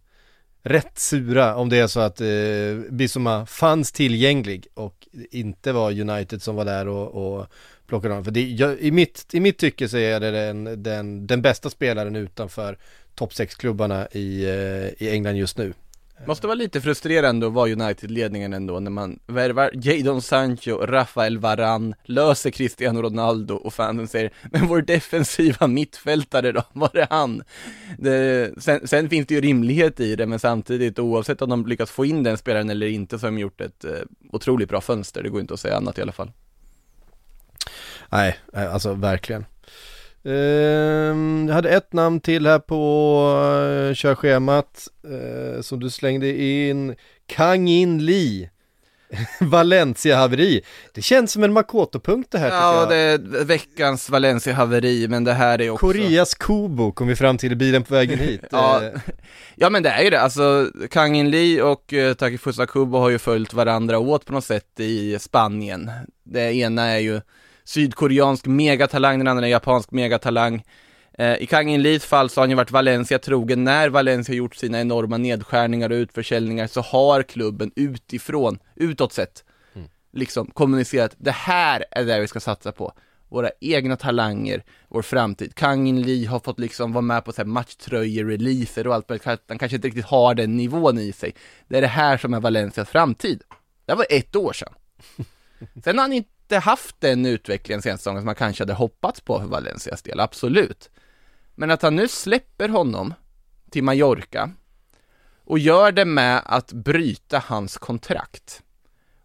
[0.64, 2.28] rätt sura om det är så att eh,
[2.90, 7.48] Bissoma fanns tillgänglig och inte var United som var där och, och
[7.88, 8.26] plockade honom.
[8.26, 11.70] För det, jag, i, mitt, i mitt tycke så är det den, den, den bästa
[11.70, 12.78] spelaren utanför
[13.16, 15.74] topp 6-klubbarna i, eh, i England just nu.
[16.28, 21.96] Måste vara lite frustrerande att vara United-ledningen ändå när man värvar Jadon Sancho, Rafael Varan,
[22.04, 27.44] löser Cristiano Ronaldo och fansen säger Men vår defensiva mittfältare då, var är han?
[27.98, 31.92] Det, sen, sen, finns det ju rimlighet i det men samtidigt oavsett om de lyckas
[31.92, 33.92] få in den spelaren eller inte så har de gjort ett eh,
[34.32, 36.32] otroligt bra fönster, det går inte att säga annat i alla fall.
[38.10, 39.46] Nej, eh, alltså verkligen.
[40.26, 40.34] Uh,
[41.48, 42.76] jag hade ett namn till här på
[43.90, 46.96] uh, körschemat uh, som du slängde in.
[47.26, 48.50] Kang In Lee.
[49.40, 50.62] Valencia-haveri.
[50.94, 52.90] Det känns som en Makoto-punkt det här Ja, jag.
[52.90, 57.52] det är veckans Valencia-haveri, men det här är också Koreas Kubo kom vi fram till
[57.52, 58.42] i bilen på vägen hit.
[58.52, 58.82] ja.
[59.56, 60.22] ja, men det är ju det.
[60.22, 64.46] Alltså, Kang In Lee och uh, Takifusa Kubo har ju följt varandra åt på något
[64.46, 65.92] sätt i Spanien.
[66.24, 67.22] Det ena är ju
[67.64, 70.64] sydkoreansk megatalang, den andra är japansk megatalang.
[71.18, 73.64] Eh, I Kangin Lees fall så har han ju varit Valencia trogen.
[73.64, 79.44] När Valencia gjort sina enorma nedskärningar och utförsäljningar så har klubben utifrån, utåt sett,
[79.76, 79.88] Mm.
[80.14, 82.94] liksom kommunicerat det här är det vi ska satsa på.
[83.30, 85.56] Våra egna talanger, vår framtid.
[85.56, 87.46] Kangin Lee har fått liksom vara med på så här
[88.08, 89.28] matchtröjor-releaser och allt möjligt.
[89.48, 91.36] Han kanske inte riktigt har den nivån i sig.
[91.68, 93.42] Det är det här som är Valencias framtid.
[93.86, 94.74] Det var ett år sedan.
[95.84, 99.40] Sen har han inte haft den utvecklingen senaste säsongen som man kanske hade hoppats på
[99.40, 100.90] för Valencias del, absolut.
[101.56, 103.14] Men att han nu släpper honom
[103.70, 104.52] till Mallorca
[105.46, 108.62] och gör det med att bryta hans kontrakt.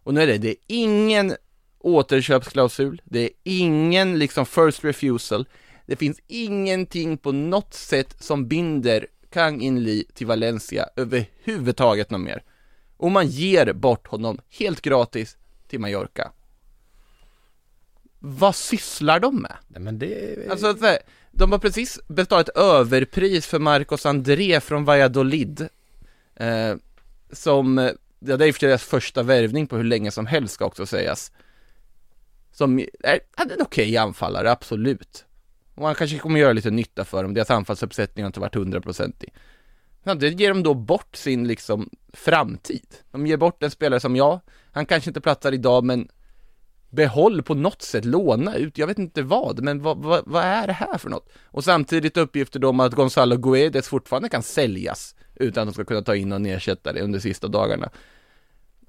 [0.03, 1.35] Och nu är det, det är ingen
[1.79, 5.45] återköpsklausul, det är ingen liksom first refusal,
[5.85, 12.21] det finns ingenting på något sätt som binder Kang In Lee till Valencia överhuvudtaget något
[12.21, 12.43] mer.
[12.97, 16.31] Och man ger bort honom helt gratis till Mallorca.
[18.19, 19.55] Vad sysslar de med?
[19.67, 20.75] Nej men det Alltså,
[21.31, 25.67] de har precis betalat överpris för Marcos André från Valladolid.
[26.35, 26.75] Eh,
[27.31, 27.77] som,
[28.19, 30.53] ja, det är i och för sig deras första värvning på hur länge som helst
[30.53, 31.31] ska också sägas.
[32.51, 35.25] Som är, är en okej anfallare, absolut.
[35.75, 39.33] Och han kanske kommer göra lite nytta för dem, deras anfallsuppsättning har inte varit hundraprocentig.
[40.03, 42.87] Men det ger de då bort sin liksom framtid.
[43.11, 44.39] De ger bort en spelare som jag,
[44.71, 46.09] han kanske inte platsar idag men
[46.89, 50.67] behåll på något sätt, låna ut, jag vet inte vad, men vad, vad, vad är
[50.67, 51.29] det här för något?
[51.45, 55.85] Och samtidigt uppgifter då om att Gonzalo Guedes fortfarande kan säljas utan att de ska
[55.85, 57.89] kunna ta in någon ersättare under sista dagarna.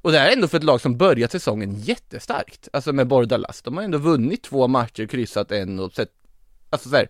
[0.03, 3.63] Och det här är ändå för ett lag som börjat säsongen jättestarkt, alltså med Bordalas.
[3.63, 6.11] De har ändå vunnit två matcher, kryssat en och sett,
[6.71, 7.09] alltså så här,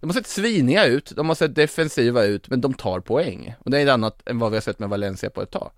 [0.00, 3.54] de har sett sviniga ut, de har sett defensiva ut, men de tar poäng.
[3.58, 5.70] Och det är ett annat än vad vi har sett med Valencia på ett tag.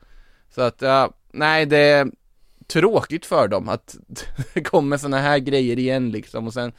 [0.54, 2.06] Så att, ja, nej det
[2.72, 3.96] tråkigt för dem att
[4.54, 6.46] det kommer sådana här grejer igen liksom.
[6.46, 6.72] Och sen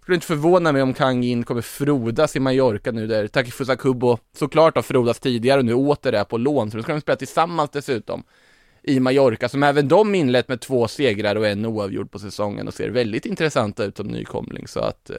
[0.00, 4.18] skulle inte förvåna mig om Kang In kommer frodas i Mallorca nu där Takifusa Kubo
[4.36, 7.16] såklart har frodats tidigare och nu åter är på lån, så nu ska de spela
[7.16, 8.22] tillsammans dessutom
[8.82, 12.74] i Mallorca, som även de inlett med två segrar och en oavgjord på säsongen och
[12.74, 15.16] ser väldigt intressanta ut som nykomling, så att eh,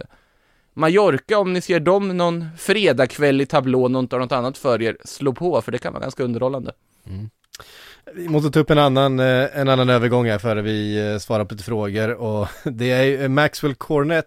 [0.73, 4.81] Mallorca, om ni ser dem någon fredagkväll i tablån och inte har något annat för
[4.81, 6.71] er, slå på, för det kan vara ganska underhållande.
[7.07, 7.29] Mm.
[8.15, 11.45] Vi måste ta upp en annan, eh, en annan övergång här före vi eh, svarar
[11.45, 14.25] på lite frågor och det är ju Maxwell Cornet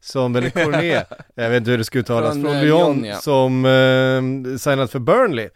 [0.00, 3.04] som, eller Cornet, jag vet inte hur det ska uttalas, Från, från eh, Lyon Lyon,
[3.04, 3.16] ja.
[3.16, 5.48] som eh, signat för Burnley.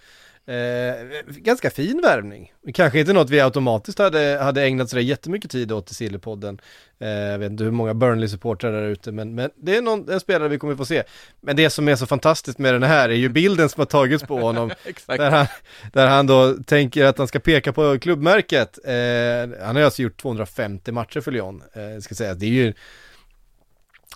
[0.46, 2.52] Eh, ganska fin värvning.
[2.74, 6.60] Kanske inte något vi automatiskt hade, hade ägnat sådär jättemycket tid åt i Sillypodden.
[6.98, 10.20] Eh, jag vet inte hur många Burnley-supportrar där ute, men, men det är någon, en
[10.20, 11.02] spelare vi kommer få se.
[11.40, 14.24] Men det som är så fantastiskt med den här är ju bilden som har tagits
[14.24, 14.70] på honom.
[15.06, 15.46] Där han,
[15.92, 18.78] där han då tänker att han ska peka på klubbmärket.
[18.84, 22.34] Eh, han har alltså gjort 250 matcher för Lyon, eh, ska säga.
[22.34, 22.72] Det är ju,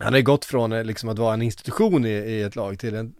[0.00, 2.78] han har ju gått från eh, liksom att vara en institution i, i ett lag
[2.78, 3.14] till en,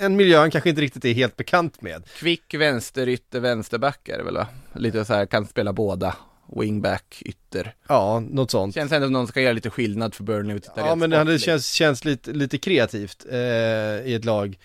[0.00, 2.02] en miljö han kanske inte riktigt är helt bekant med.
[2.16, 4.46] Kvick vänsterytter, vänsterback är det väl va?
[4.74, 6.16] Lite så här, kan spela båda.
[6.56, 7.74] Wingback, ytter.
[7.88, 8.74] Ja, något sånt.
[8.74, 11.44] Känns ändå som någon ska göra lite skillnad för Burnley och Ja, men det sportligt.
[11.44, 13.38] känns, känns lite, lite kreativt eh,
[14.06, 14.58] i ett lag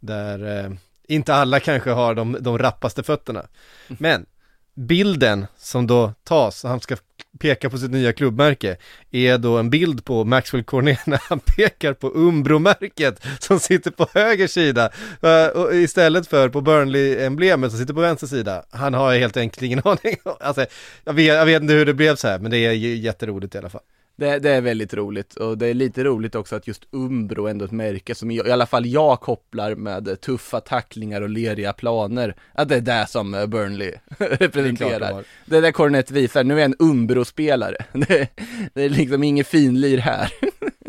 [0.00, 0.70] där eh,
[1.08, 3.46] inte alla kanske har de, de rappaste fötterna.
[3.88, 4.26] Men
[4.74, 6.96] bilden som då tas, han ska
[7.38, 8.76] pekar på sitt nya klubbmärke,
[9.10, 14.06] är då en bild på Maxwell Cornet när han pekar på Umbro-märket som sitter på
[14.14, 14.90] höger sida
[15.24, 18.64] uh, istället för på Burnley-emblemet som sitter på vänster sida.
[18.70, 20.16] Han har helt enkelt ingen aning.
[20.40, 20.66] Alltså,
[21.04, 23.58] jag vet, jag vet inte hur det blev så här, men det är jätteroligt i
[23.58, 23.82] alla fall.
[24.16, 27.64] Det, det är väldigt roligt och det är lite roligt också att just Umbro ändå
[27.64, 31.72] är ett märke som jag, i alla fall jag kopplar med tuffa tacklingar och leriga
[31.72, 32.36] planer.
[32.52, 35.24] Att det är det som eh, Burnley Det är representerar.
[35.46, 37.76] Det är det Cornet visar, nu är jag en Umbro-spelare.
[37.92, 38.28] Det,
[38.74, 40.32] det är liksom ingen finlir här.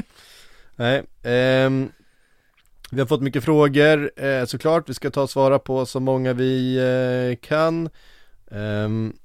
[0.76, 1.90] Nej, ehm,
[2.92, 6.34] vi har fått mycket frågor eh, såklart, vi ska ta och svara på så många
[6.34, 7.90] vi eh, kan.
[8.52, 9.25] Ehm, eh,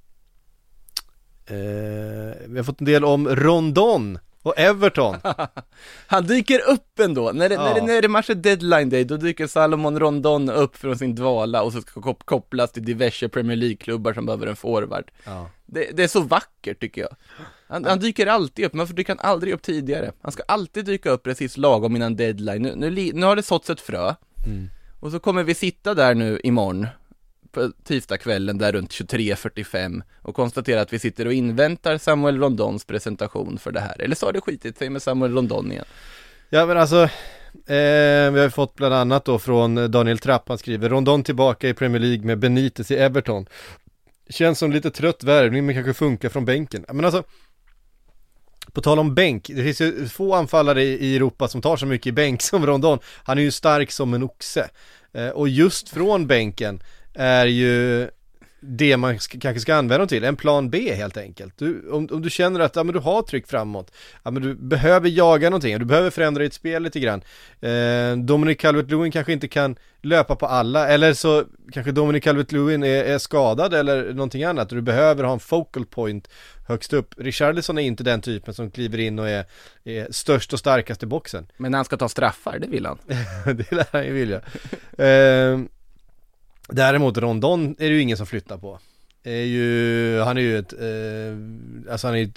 [2.46, 5.16] vi har fått en del om Rondon och Everton.
[6.06, 7.86] Han dyker upp ändå, när det, när det, Ja.
[7.86, 11.80] när det matchar deadline day, då dyker Salomon Rondon upp från sin dvala och så
[11.80, 15.10] ska kop- kopplas till diverse Premier League-klubbar som behöver en forward.
[15.24, 15.50] Ja.
[15.66, 17.10] Det, det är så vackert tycker jag.
[17.68, 20.12] Han, han dyker alltid upp, men varför dyker han aldrig upp tidigare?
[20.22, 22.62] Han ska alltid dyka upp precis lagom innan deadline.
[22.62, 24.14] Nu, nu, nu har det såtts ett frö,
[24.46, 24.68] Mm.
[25.00, 26.86] och så kommer vi sitta där nu imorgon,
[27.52, 33.58] på tisdagskvällen där runt 23.45 och konstatera att vi sitter och inväntar Samuel Rondons presentation
[33.58, 34.00] för det här.
[34.00, 35.84] Eller så har det skitit sig med Samuel Rondon igen.
[36.48, 37.02] Ja men alltså,
[37.66, 41.74] eh, vi har fått bland annat då från Daniel Trapp, han skriver Rondon tillbaka i
[41.74, 43.46] Premier League med Benitez i Everton.
[44.30, 46.84] Känns som lite trött värvning men kanske funkar från bänken.
[46.88, 47.22] Men alltså,
[48.72, 51.86] På tal om bänk, det finns ju få anfallare i, i Europa som tar så
[51.86, 52.98] mycket i bänk som Rondon.
[53.24, 54.70] Han är ju stark som en oxe.
[55.12, 56.82] Eh, och just från bänken
[57.20, 58.08] är ju
[58.60, 61.58] det man kanske ska använda dem till, en plan B helt enkelt.
[61.58, 64.54] Du, om, om du känner att ja, men du har tryck framåt, ja, men du
[64.54, 67.22] behöver jaga någonting, du behöver förändra ditt spel lite grann.
[67.60, 73.04] Eh, Dominic Calvert-Lewin kanske inte kan löpa på alla, eller så kanske Dominic Calvert-Lewin är,
[73.04, 76.28] är, skadad eller någonting annat, du behöver ha en focal point
[76.68, 77.14] högst upp.
[77.16, 79.44] Richarlison är inte den typen som kliver in och är,
[79.84, 81.46] är störst och starkast i boxen.
[81.56, 82.98] Men när han ska ta straffar, det vill han.
[83.56, 84.40] det lär han ju vilja.
[84.98, 85.58] eh,
[86.72, 88.78] Däremot Rondon är det ju ingen som flyttar på.
[89.22, 92.32] Är ju, han är ju ett, eh, alltså han är ju,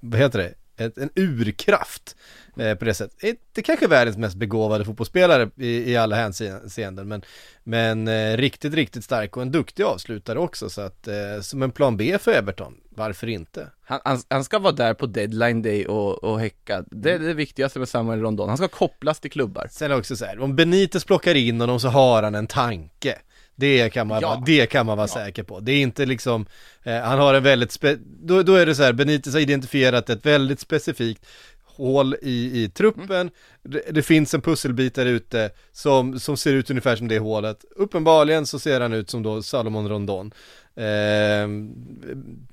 [0.00, 0.54] vad heter det?
[0.84, 2.16] Ett, en urkraft
[2.56, 3.22] eh, på det sättet.
[3.22, 7.22] Inte kanske världens mest begåvade fotbollsspelare i, i alla hänseenden men,
[7.64, 11.70] men eh, riktigt, riktigt stark och en duktig avslutare också så att eh, som en
[11.70, 13.66] plan B för Everton, varför inte?
[13.84, 17.34] Han, han, han ska vara där på deadline day och, och häcka, det är det
[17.34, 19.68] viktigaste med Samuel Rondon, han ska kopplas till klubbar.
[19.70, 23.18] Sen också så här, om Benitez plockar in honom så har han en tanke.
[23.58, 24.42] Det kan man, ja.
[24.46, 25.14] det kan man vara ja.
[25.14, 25.60] säker på.
[25.60, 26.46] Det är inte liksom,
[26.82, 30.10] eh, han har en väldigt, spe, då, då är det så här, Benitez har identifierat
[30.10, 31.26] ett väldigt specifikt
[31.64, 33.30] hål i, i truppen, mm.
[33.62, 37.64] det, det, finns en pusselbit där ute som, som ser ut ungefär som det hålet.
[37.76, 40.32] Uppenbarligen så ser han ut som då Salomon Rondon.
[40.76, 41.48] Eh,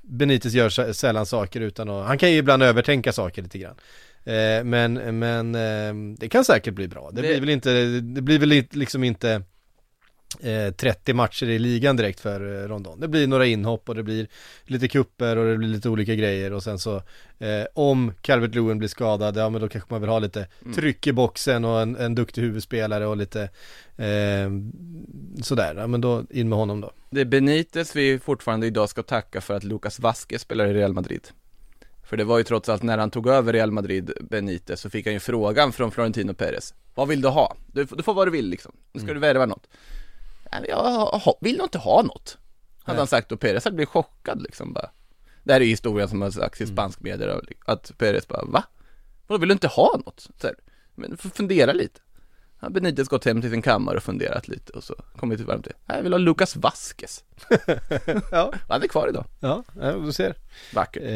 [0.02, 3.76] Benitez gör sällan saker utan att, han kan ju ibland övertänka saker lite grann.
[4.24, 7.10] Eh, men, men eh, det kan säkert bli bra.
[7.12, 9.42] Det, det, blir väl inte, det blir väl liksom inte
[10.76, 13.00] 30 eh, matcher i ligan direkt för eh, Rondon.
[13.00, 14.26] Det blir några inhopp och det blir
[14.64, 16.96] lite kupper och det blir lite olika grejer och sen så
[17.38, 20.74] eh, om Calvert Lewin blir skadad, ja men då kanske man vill ha lite mm.
[20.74, 23.42] tryck i boxen och en, en duktig huvudspelare och lite
[23.96, 24.50] eh,
[25.42, 26.90] sådär, ja men då in med honom då.
[27.10, 30.92] Det är Benitez vi fortfarande idag ska tacka för att Lucas Vasquez spelar i Real
[30.92, 31.28] Madrid.
[32.06, 35.06] För det var ju trots allt när han tog över Real Madrid, Benitez, så fick
[35.06, 36.74] han ju frågan från Florentino Perez.
[36.94, 37.56] Vad vill du ha?
[37.66, 38.72] Du, du får vad du vill liksom.
[38.92, 39.14] Nu ska mm.
[39.14, 39.66] du värva något
[40.68, 42.38] jag vill nog inte ha något.
[42.84, 44.90] Hade han sagt och Perez hade blivit chockad liksom bara.
[45.44, 46.76] Det här är ju historien som har sagts i mm.
[46.76, 48.64] spansk media att Perez bara, va?
[49.26, 50.20] Vadå, vill du inte ha något?
[50.40, 50.56] Så här,
[50.94, 52.00] men fundera lite.
[52.58, 55.72] Har Benitez gått hem till sin kammare och funderat lite och så kommit varmt till,
[55.86, 57.24] jag vill ha Lucas Vasquez.
[58.30, 58.52] ja.
[58.68, 59.24] Han är kvar idag.
[59.40, 59.64] Ja,
[60.04, 60.34] du ser.
[60.74, 61.02] Vackert.
[61.02, 61.10] Eh,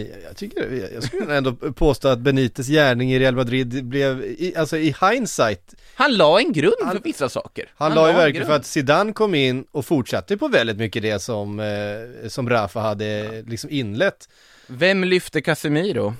[0.00, 4.76] jag tycker, jag skulle ändå påstå att Benitez gärning i Real Madrid blev, i, alltså
[4.76, 7.70] i hindsight Han la en grund han, för vissa saker.
[7.74, 11.02] Han, han la ju verkligen för att Zidane kom in och fortsatte på väldigt mycket
[11.02, 13.42] det som, eh, som Rafa hade ja.
[13.46, 14.28] liksom inlett.
[14.66, 16.14] Vem lyfte Casemiro?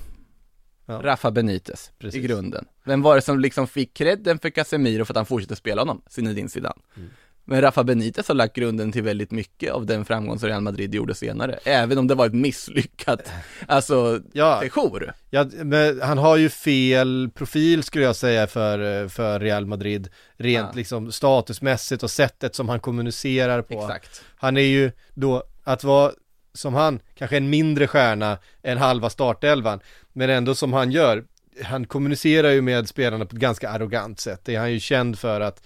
[0.85, 1.01] Ja.
[1.03, 2.23] Rafa Benitez Precis.
[2.23, 2.65] i grunden.
[2.83, 6.01] Vem var det som liksom fick credden för Casemiro för att han fortsatte spela honom?
[6.09, 6.81] Zinedine Zidane.
[6.97, 7.09] Mm.
[7.45, 10.95] Men Rafa Benitez har lagt grunden till väldigt mycket av den framgång som Real Madrid
[10.95, 13.31] gjorde senare, även om det var ett misslyckat,
[13.67, 15.13] alltså, ja, sejour.
[15.29, 20.67] Ja, men han har ju fel profil skulle jag säga för, för Real Madrid, rent
[20.67, 20.75] ja.
[20.75, 23.73] liksom statusmässigt och sättet som han kommunicerar på.
[23.73, 24.21] Exakt.
[24.35, 26.11] Han är ju då, att vara
[26.53, 29.79] som han, kanske en mindre stjärna än halva startelvan,
[30.13, 31.23] men ändå som han gör,
[31.63, 35.19] han kommunicerar ju med spelarna på ett ganska arrogant sätt, det är han ju känd
[35.19, 35.63] för att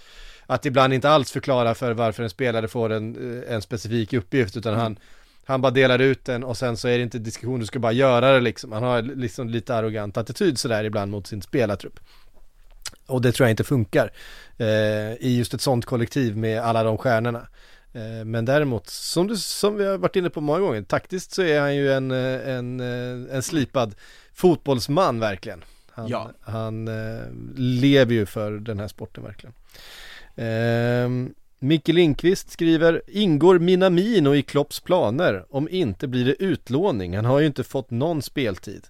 [0.49, 4.73] att ibland inte alls förklara för varför en spelare får en, en specifik uppgift utan
[4.73, 4.83] mm.
[4.83, 4.99] han
[5.47, 7.91] han bara delar ut den och sen så är det inte diskussion, du ska bara
[7.91, 8.71] göra det liksom.
[8.71, 11.99] Han har liksom lite arrogant attityd sådär ibland mot sin spelartrupp.
[13.05, 14.11] Och det tror jag inte funkar
[14.57, 17.47] eh, i just ett sånt kollektiv med alla de stjärnorna.
[17.97, 21.41] Eh, men däremot, som, du, som vi har varit inne på många gånger, taktiskt så
[21.41, 23.95] är han ju en, eh, en, eh, en slipad
[24.33, 25.63] fotbollsman verkligen.
[25.91, 26.31] Han, ja.
[26.41, 26.89] han
[27.55, 29.53] lever ju för den här sporten verkligen.
[30.35, 31.29] Eh,
[31.59, 35.45] Micke Lindqvist skriver Ingår Minamino i Klopps planer?
[35.49, 38.87] Om inte blir det utlåning, han har ju inte fått någon speltid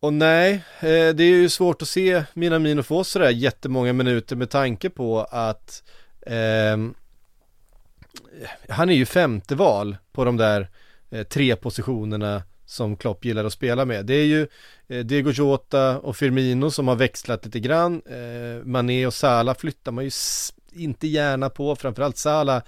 [0.00, 4.90] Och nej, det är ju svårt att se Minamino få sådär jättemånga minuter med tanke
[4.90, 5.82] på att
[6.26, 6.76] eh,
[8.68, 10.70] Han är ju femte val på de där
[11.10, 14.06] eh, tre positionerna som Klopp gillar att spela med.
[14.06, 14.46] Det är ju
[14.88, 18.02] eh, Diego Jota och Firmino som har växlat lite grann.
[18.06, 20.10] Eh, Mané och Salah flyttar man ju
[20.72, 22.62] inte gärna på, framförallt Salah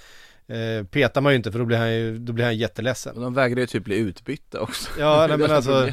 [0.46, 3.14] eh, petar man ju inte för då blir han ju, då blir han jätteledsen.
[3.14, 4.90] Men de vägrar ju typ bli utbytta också.
[4.98, 5.88] Ja, nej, men alltså,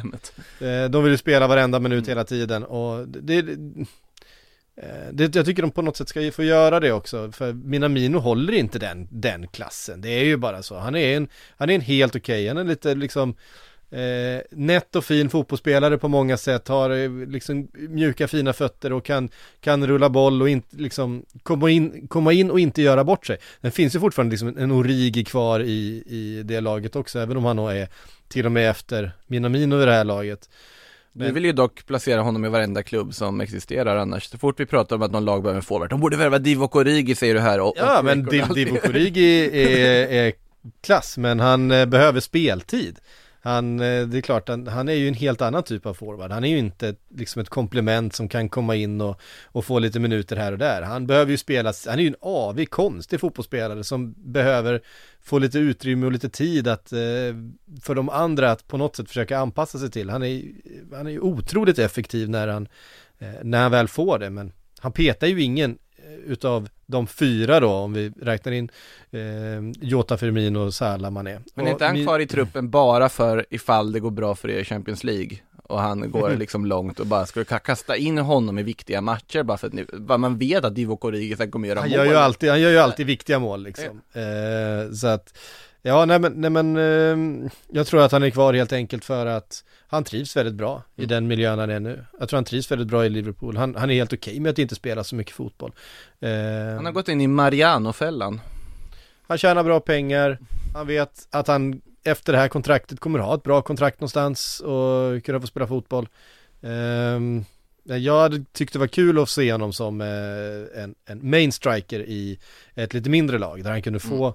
[0.90, 3.42] de vill ju spela varenda minut hela tiden och det,
[4.76, 8.18] Eh, det jag tycker de på något sätt ska få göra det också, för Minamino
[8.18, 10.00] håller inte den, den klassen.
[10.00, 10.78] Det är ju bara så.
[10.78, 13.34] Han är en, han är en helt okej, okay, han är lite liksom
[13.94, 19.04] Eh, nätt och fin fotbollsspelare på många sätt, har eh, liksom mjuka fina fötter och
[19.04, 19.28] kan,
[19.60, 23.38] kan rulla boll och inte liksom komma in, komma in och inte göra bort sig.
[23.60, 27.44] Det finns ju fortfarande liksom en Origi kvar i, i det laget också, även om
[27.44, 27.88] han nog är
[28.28, 30.48] till och med efter Minamino i det här laget.
[31.16, 34.24] Vi vill ju dock placera honom i varenda klubb som existerar annars.
[34.28, 36.76] Så fort vi pratar om att någon lag behöver en forward, de borde värva Divock
[36.76, 40.32] Origi säger du här och, Ja och men Rekord- Div- Divock Origi är, är
[40.82, 42.98] klass men han eh, behöver speltid.
[43.42, 46.30] Han, eh, det är klart, han, han är ju en helt annan typ av forward.
[46.30, 50.00] Han är ju inte liksom ett komplement som kan komma in och, och få lite
[50.00, 50.82] minuter här och där.
[50.82, 54.80] Han behöver ju spela, han är ju en avig, konstig fotbollsspelare som behöver
[55.24, 56.98] få lite utrymme och lite tid att, eh,
[57.82, 60.10] för de andra att på något sätt försöka anpassa sig till.
[60.10, 60.42] Han är,
[60.92, 62.68] han är otroligt effektiv när han,
[63.18, 67.60] eh, när han väl får det, men han petar ju ingen eh, utav de fyra
[67.60, 68.68] då, om vi räknar in
[69.10, 69.20] eh,
[69.80, 71.38] Jota Firmino, Salah, Mané.
[71.54, 74.50] Men är inte Och han kvar i truppen bara för ifall det går bra för
[74.50, 75.38] er i Champions League?
[75.68, 79.42] Och han går liksom långt och bara skulle ka- kasta in honom i viktiga matcher
[79.42, 81.96] bara för att ni, bara man vet att Divock Origi kommer göra Han mål.
[81.98, 84.00] gör ju alltid, han gör ju alltid viktiga mål liksom.
[84.12, 85.38] Eh, så att,
[85.82, 89.26] ja nej men, nej, men eh, jag tror att han är kvar helt enkelt för
[89.26, 91.08] att han trivs väldigt bra i Mm.
[91.08, 92.04] den miljön han är nu.
[92.20, 93.56] Jag tror han trivs väldigt bra i Liverpool.
[93.56, 95.72] Han, han är helt okej med att inte spela så mycket fotboll.
[96.20, 96.30] Eh,
[96.76, 98.40] Han har gått in i Mariano-fällan.
[99.28, 100.38] Han tjänar bra pengar,
[100.74, 105.24] han vet att han efter det här kontraktet kommer ha ett bra kontrakt någonstans och
[105.24, 106.08] kunna få spela fotboll.
[106.62, 107.44] Ehm,
[107.84, 112.00] jag hade tyckt det var kul att se honom som eh, en, en main striker
[112.00, 112.38] i
[112.74, 114.26] ett lite mindre lag där han kunde få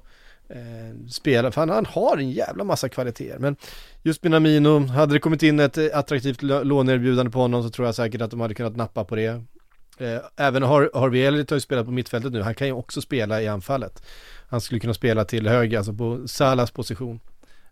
[0.50, 3.40] eh, spela, för han, han har en jävla massa kvaliteter.
[3.40, 3.56] Men
[4.04, 7.96] just Minamino, hade det kommit in ett attraktivt lå- låneerbjudande på honom så tror jag
[7.96, 9.44] säkert att de hade kunnat nappa på det.
[9.98, 13.02] Eh, även Har- Harvey Elliott har ju spelat på mittfältet nu, han kan ju också
[13.02, 14.04] spela i anfallet.
[14.50, 17.20] Han skulle kunna spela till höger, alltså på Salas position.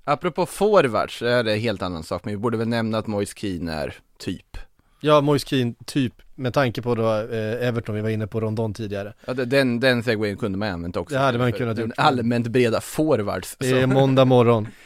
[0.09, 3.33] Apropå forwards, är det en helt annan sak, men vi borde väl nämna att Moise
[3.35, 4.57] Keane är typ.
[4.99, 8.73] Ja, Moise Keane, typ, med tanke på då eh, Everton, vi var inne på Rondon
[8.73, 9.13] tidigare.
[9.25, 11.15] Ja, den, den segwayen kunde man använt också.
[11.15, 11.91] Det hade man kunnat gjort.
[11.97, 13.55] allmänt breda forwards.
[13.59, 13.87] Det är så.
[13.87, 14.67] måndag morgon.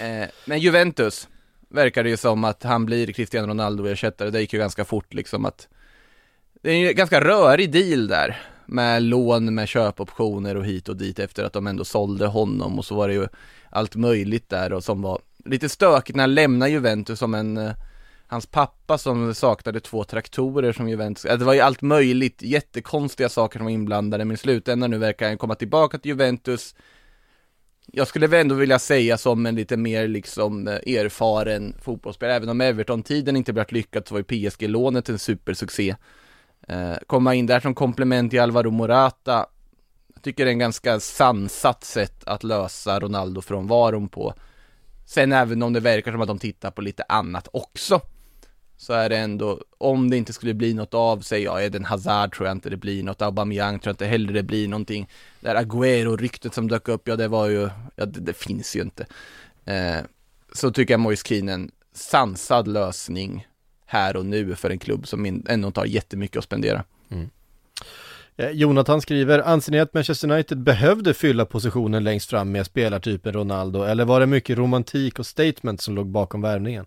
[0.00, 1.28] Eh, men Juventus,
[1.68, 5.14] verkar det ju som att han blir Cristiano Ronaldo ersättare, det gick ju ganska fort
[5.14, 5.68] liksom att
[6.62, 10.96] Det är ju en ganska rörig deal där Med lån, med köpoptioner och hit och
[10.96, 13.28] dit efter att de ändå sålde honom och så var det ju
[13.74, 17.72] allt möjligt där och som var lite stökigt när han lämnade Juventus som en eh,
[18.26, 23.28] Hans pappa som saknade två traktorer som Juventus, eh, det var ju allt möjligt, jättekonstiga
[23.28, 26.74] saker som var inblandade men i slutändan nu verkar han komma tillbaka till Juventus
[27.92, 32.48] jag skulle väl ändå vilja säga som en lite mer liksom eh, erfaren fotbollsspelare, även
[32.48, 35.96] om Everton-tiden inte blivit lyckad så var ju PSG-lånet en supersuccé.
[36.68, 39.46] Eh, komma in där som komplement till Alvaro Morata,
[40.24, 44.34] tycker det är en ganska sansat sätt att lösa Ronaldo från varon på.
[45.06, 48.00] Sen även om det verkar som att de tittar på lite annat också,
[48.76, 52.36] så är det ändå, om det inte skulle bli något av sig, ja Eden Hazard
[52.36, 55.08] tror jag inte det blir något, Aubameyang tror jag inte heller det blir någonting.
[55.40, 58.82] Det här Aguero-ryktet som dök upp, ja det var ju, ja det, det finns ju
[58.82, 59.06] inte.
[59.64, 59.96] Eh,
[60.52, 63.46] så tycker jag Moise Keane är en sansad lösning
[63.86, 66.84] här och nu för en klubb som ändå tar jättemycket att spendera.
[67.08, 67.30] Mm.
[68.36, 73.82] Jonathan skriver, anser ni att Manchester United behövde fylla positionen längst fram med spelartypen Ronaldo
[73.82, 76.86] eller var det mycket romantik och statement som låg bakom värvningen?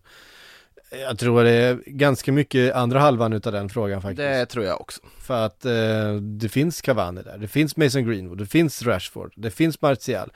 [0.91, 4.17] Eh, Jag tror det är ganska mycket andra halvan utav den frågan faktiskt.
[4.17, 5.01] Det tror jag också.
[5.19, 9.51] För att eh, det finns Cavani där, det finns Mason Greenwood, det finns Rashford, det
[9.51, 10.31] finns Martial.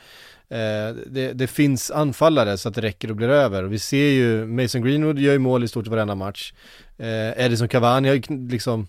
[0.50, 3.64] Eh, det, det finns anfallare så att det räcker och blir över.
[3.64, 6.54] Och vi ser ju, Mason Greenwood gör ju mål i stort varenda match.
[6.98, 8.88] Eh, Edison Cavani har ju liksom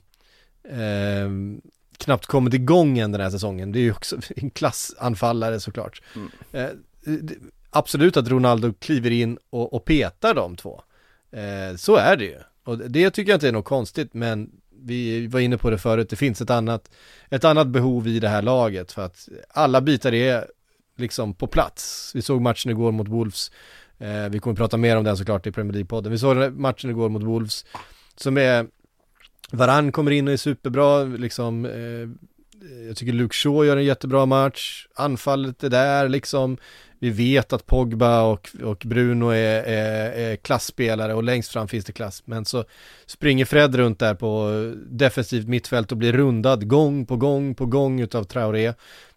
[0.68, 1.28] eh,
[2.04, 3.72] knappt kommit igång än den här säsongen.
[3.72, 6.02] Det är ju också en klassanfallare såklart.
[6.14, 6.30] Mm.
[6.52, 6.68] Eh,
[7.22, 7.34] det,
[7.70, 10.82] absolut att Ronaldo kliver in och, och petar de två.
[11.30, 12.38] Eh, så är det ju.
[12.64, 14.50] Och det tycker jag inte är något konstigt, men
[14.84, 16.90] vi var inne på det förut, det finns ett annat,
[17.30, 20.46] ett annat behov i det här laget för att alla bitar är
[20.96, 22.12] liksom på plats.
[22.14, 23.50] Vi såg matchen igår mot Wolves,
[23.98, 26.08] eh, vi kommer prata mer om den såklart i Premier League-podden.
[26.08, 27.64] Vi såg matchen igår mot Wolves
[28.16, 28.66] som är,
[29.52, 32.08] Varann kommer in och är superbra, liksom, eh,
[32.86, 36.58] jag tycker Luke Shaw gör en jättebra match, anfallet är där liksom,
[36.98, 41.84] vi vet att Pogba och, och Bruno är, är, är klassspelare och längst fram finns
[41.84, 42.22] det klass.
[42.24, 42.64] Men så
[43.06, 44.50] springer Fred runt där på
[44.90, 48.72] defensivt mittfält och blir rundad gång på gång på gång utav Traoré.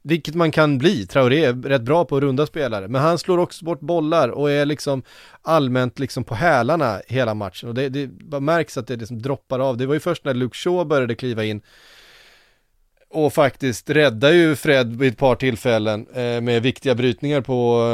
[0.08, 2.88] Vilket man kan bli, Traoré är rätt bra på att runda spelare.
[2.88, 5.04] Men han slår också bort bollar och är liksom
[5.42, 7.70] allmänt liksom på hälarna hela matchen.
[7.70, 9.78] Och det, det märks att det liksom droppar av.
[9.78, 11.62] Det var ju först när Luke Shaw började kliva in
[13.16, 17.88] och faktiskt räddar ju Fred vid ett par tillfällen eh, med viktiga brytningar på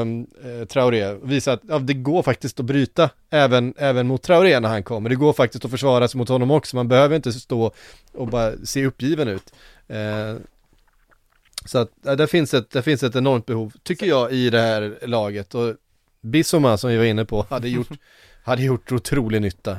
[0.44, 1.14] eh, eh, Traoré.
[1.24, 5.10] Visar att ja, det går faktiskt att bryta även, även mot Traoré när han kommer.
[5.10, 6.76] Det går faktiskt att försvara sig mot honom också.
[6.76, 7.72] Man behöver inte stå
[8.14, 9.54] och bara se uppgiven ut.
[9.88, 10.36] Eh,
[11.66, 14.62] så att ja, det, finns ett, det finns ett enormt behov, tycker jag, i det
[14.62, 15.56] här laget.
[15.56, 15.76] Och
[16.22, 17.90] Bissoma som vi var inne på hade gjort
[18.44, 19.78] hade gjort otrolig nytta.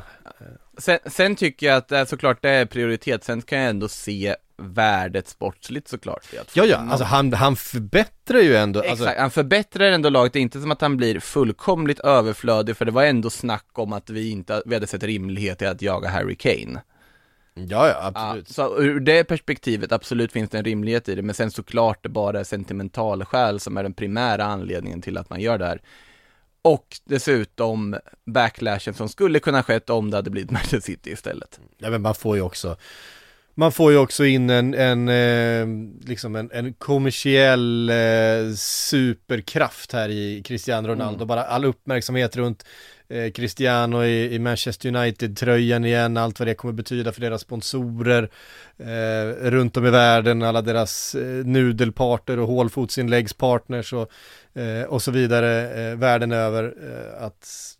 [0.79, 4.37] Sen, sen tycker jag att äh, såklart det är prioritet, sen kan jag ändå se
[4.57, 9.91] värdet sportsligt såklart Ja, ja, alltså han, han förbättrar ju ändå, Exakt, alltså, han förbättrar
[9.91, 13.31] ändå laget, det är inte som att han blir fullkomligt överflödig, för det var ändå
[13.31, 16.81] snack om att vi inte, vi hade sett rimlighet i att jaga Harry Kane.
[17.55, 18.49] Ja, ja, Ja, absolut.
[18.49, 22.09] så ur det perspektivet, absolut finns det en rimlighet i det, men sen såklart det
[22.09, 25.83] bara är sentimental skäl som är den primära anledningen till att man gör det här.
[26.63, 27.97] Och dessutom
[28.27, 31.61] backlashen som skulle kunna skett om det hade blivit Manchester City istället.
[31.79, 32.77] Ja, men man får ju också
[33.55, 35.67] man får ju också in en, en eh,
[36.09, 41.17] liksom en, en kommersiell eh, superkraft här i Cristiano Ronaldo.
[41.17, 41.27] Mm.
[41.27, 42.65] Bara all uppmärksamhet runt
[43.13, 48.31] eh, Cristiano i, i Manchester United-tröjan igen, allt vad det kommer betyda för deras sponsorer
[48.79, 54.11] eh, runt om i världen, alla deras eh, nudelparter och hålfotsinläggspartners och,
[54.61, 56.65] eh, och så vidare eh, världen över.
[56.65, 57.77] Eh, att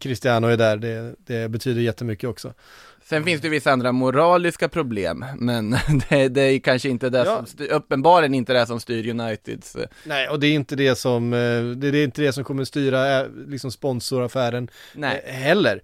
[0.00, 2.54] Cristiano är där, det, det betyder jättemycket också.
[3.10, 5.70] Sen finns det vissa andra moraliska problem, men
[6.08, 7.36] det, det är kanske inte det Ja.
[7.36, 10.94] som styr, uppenbarligen inte det som styr Uniteds eh, Nej, och det är inte det
[10.98, 15.22] som, eh, det är inte det som kommer styra eh, liksom sponsoraffären Nej.
[15.26, 15.82] heller.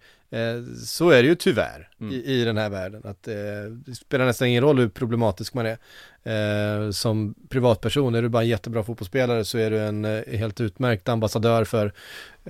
[0.84, 2.12] Så är det ju tyvärr Mm.
[2.14, 6.92] i, i den här världen, att det spelar nästan ingen roll hur problematisk man är.
[6.92, 11.64] Som privatperson, är du bara en jättebra fotbollsspelare så är du en helt utmärkt ambassadör
[11.64, 11.92] för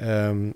[0.01, 0.55] ehm,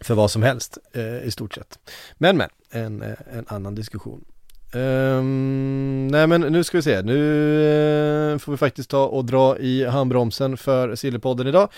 [0.00, 1.78] för vad som helst eh, i stort sett.
[2.14, 4.24] Men men, en, eh, en annan diskussion.
[4.72, 9.58] Um, nej men nu ska vi se, nu eh, får vi faktiskt ta och dra
[9.58, 11.68] i handbromsen för Sillepodden idag.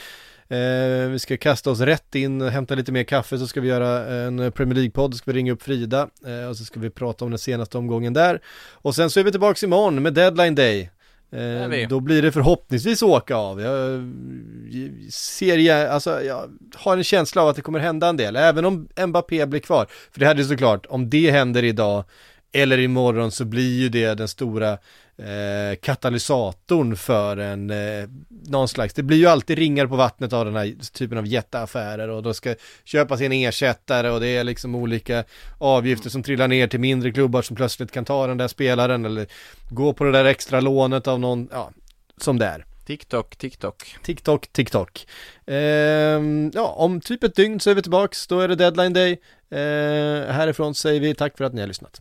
[0.48, 4.14] Eh, vi ska kasta oss rätt in, hämta lite mer kaffe så ska vi göra
[4.14, 7.24] en Premier League-podd, så ska vi ringa upp Frida eh, och så ska vi prata
[7.24, 8.40] om den senaste omgången där.
[8.72, 10.90] Och sen så är vi tillbaka imorgon med Deadline Day.
[11.36, 13.60] Eh, då blir det förhoppningsvis åka av.
[13.60, 14.00] Jag eh,
[15.10, 18.64] ser, jag, alltså jag har en känsla av att det kommer hända en del, även
[18.64, 19.86] om Mbappé blir kvar.
[20.12, 22.04] För det hade såklart, om det händer idag
[22.52, 24.78] eller imorgon så blir ju det den stora
[25.18, 28.08] eh, katalysatorn för en, eh,
[28.48, 32.08] någon slags, det blir ju alltid ringar på vattnet av den här typen av jätteaffärer
[32.08, 32.54] och då ska
[32.84, 35.24] köpas en ersättare och det är liksom olika
[35.58, 39.26] avgifter som trillar ner till mindre klubbar som plötsligt kan ta den där spelaren eller
[39.70, 41.70] gå på det där extra lånet av någon, ja,
[42.16, 42.64] som det är.
[42.86, 43.96] TikTok, TikTok.
[44.02, 45.06] TikTok, TikTok.
[45.46, 49.20] Ehm, ja, om typ ett dygn så är vi tillbaks, då är det deadline day.
[49.50, 52.00] Ehm, härifrån säger vi tack för att ni har lyssnat.